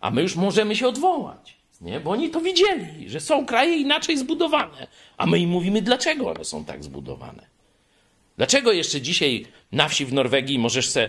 A 0.00 0.10
my 0.10 0.22
już 0.22 0.36
możemy 0.36 0.76
się 0.76 0.88
odwołać, 0.88 1.56
nie? 1.80 2.00
Bo 2.00 2.10
oni 2.10 2.30
to 2.30 2.40
widzieli, 2.40 3.10
że 3.10 3.20
są 3.20 3.46
kraje 3.46 3.76
inaczej 3.76 4.18
zbudowane. 4.18 4.86
A 5.16 5.26
my 5.26 5.38
im 5.38 5.50
mówimy, 5.50 5.82
dlaczego 5.82 6.30
one 6.30 6.44
są 6.44 6.64
tak 6.64 6.84
zbudowane. 6.84 7.57
Dlaczego 8.38 8.72
jeszcze 8.72 9.00
dzisiaj 9.00 9.46
na 9.72 9.88
wsi 9.88 10.06
w 10.06 10.12
Norwegii 10.12 10.58
możesz 10.58 10.88
se 10.88 11.08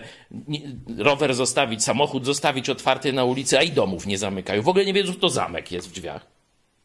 rower 0.98 1.34
zostawić, 1.34 1.84
samochód 1.84 2.24
zostawić 2.24 2.70
otwarty 2.70 3.12
na 3.12 3.24
ulicy, 3.24 3.58
a 3.58 3.62
i 3.62 3.70
domów 3.70 4.06
nie 4.06 4.18
zamykają? 4.18 4.62
W 4.62 4.68
ogóle 4.68 4.84
nie 4.84 4.92
wiedzą, 4.92 5.14
to 5.14 5.28
zamek 5.28 5.72
jest 5.72 5.88
w 5.88 5.92
drzwiach. 5.92 6.26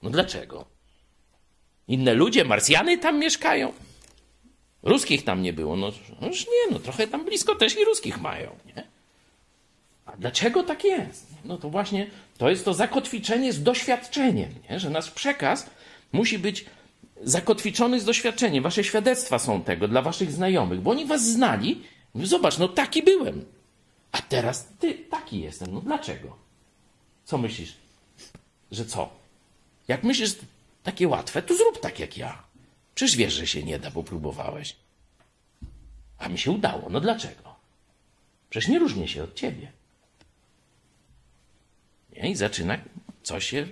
No 0.04 0.10
dlaczego? 0.10 0.66
Inne 1.88 2.14
ludzie, 2.14 2.44
Marsjany 2.44 2.98
tam 2.98 3.20
mieszkają. 3.20 3.74
Ruskich 4.84 5.24
tam 5.24 5.42
nie 5.42 5.54
było. 5.54 5.76
No, 5.76 5.92
no 6.22 6.28
już 6.28 6.46
nie, 6.46 6.72
no 6.72 6.80
trochę 6.80 7.08
tam 7.08 7.26
blisko 7.26 7.56
też 7.56 7.78
i 7.78 7.86
ruskich 7.86 8.22
mają, 8.22 8.56
nie? 8.66 8.84
A 10.06 10.18
dlaczego 10.18 10.64
tak 10.64 10.84
jest? 10.84 11.28
No 11.46 11.58
to 11.58 11.70
właśnie 11.70 12.08
to 12.38 12.50
jest 12.50 12.66
to 12.66 12.74
zakotwiczenie 12.74 13.54
z 13.54 13.64
doświadczeniem, 13.64 14.50
nie? 14.70 14.80
że 14.80 14.90
nasz 14.90 15.12
przekaz 15.12 15.70
musi 16.12 16.40
być 16.40 16.66
zakotwiczony 17.24 18.00
z 18.00 18.06
doświadczeniem. 18.06 18.64
Wasze 18.64 18.84
świadectwa 18.84 19.40
są 19.40 19.64
tego 19.64 19.88
dla 19.88 20.02
waszych 20.02 20.32
znajomych, 20.32 20.82
bo 20.82 20.92
oni 20.92 21.06
was 21.06 21.26
znali. 21.28 21.84
Zobacz, 22.16 22.58
no 22.58 22.68
taki 22.68 23.04
byłem. 23.04 23.46
A 24.12 24.22
teraz 24.22 24.68
ty 24.80 24.94
taki 24.94 25.40
jestem. 25.40 25.74
No 25.74 25.82
dlaczego? 25.82 26.38
Co 27.26 27.38
myślisz? 27.38 27.78
Że 28.72 28.86
co? 28.86 29.10
Jak 29.88 30.04
myślisz, 30.04 30.36
takie 30.84 31.08
łatwe, 31.08 31.42
to 31.42 31.56
zrób 31.56 31.80
tak 31.80 32.00
jak 32.00 32.18
ja. 32.18 32.44
Przecież 32.96 33.16
wiesz, 33.16 33.34
że 33.34 33.48
się 33.48 33.64
nie 33.64 33.80
da, 33.80 33.92
bo 33.92 34.04
próbowałeś. 34.04 34.76
A 36.18 36.30
mi 36.30 36.38
się 36.38 36.52
udało. 36.52 36.90
No 36.90 37.00
dlaczego? 37.02 37.56
Przecież 38.50 38.70
nie 38.70 38.80
różnię 38.80 39.08
się 39.08 39.24
od 39.24 39.36
ciebie. 39.36 39.72
Nie? 42.14 42.32
I 42.32 42.36
zaczyna 42.36 42.78
coś 43.24 43.46
się 43.46 43.68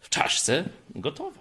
w 0.00 0.08
czaszce 0.08 0.64
gotować. 0.94 1.37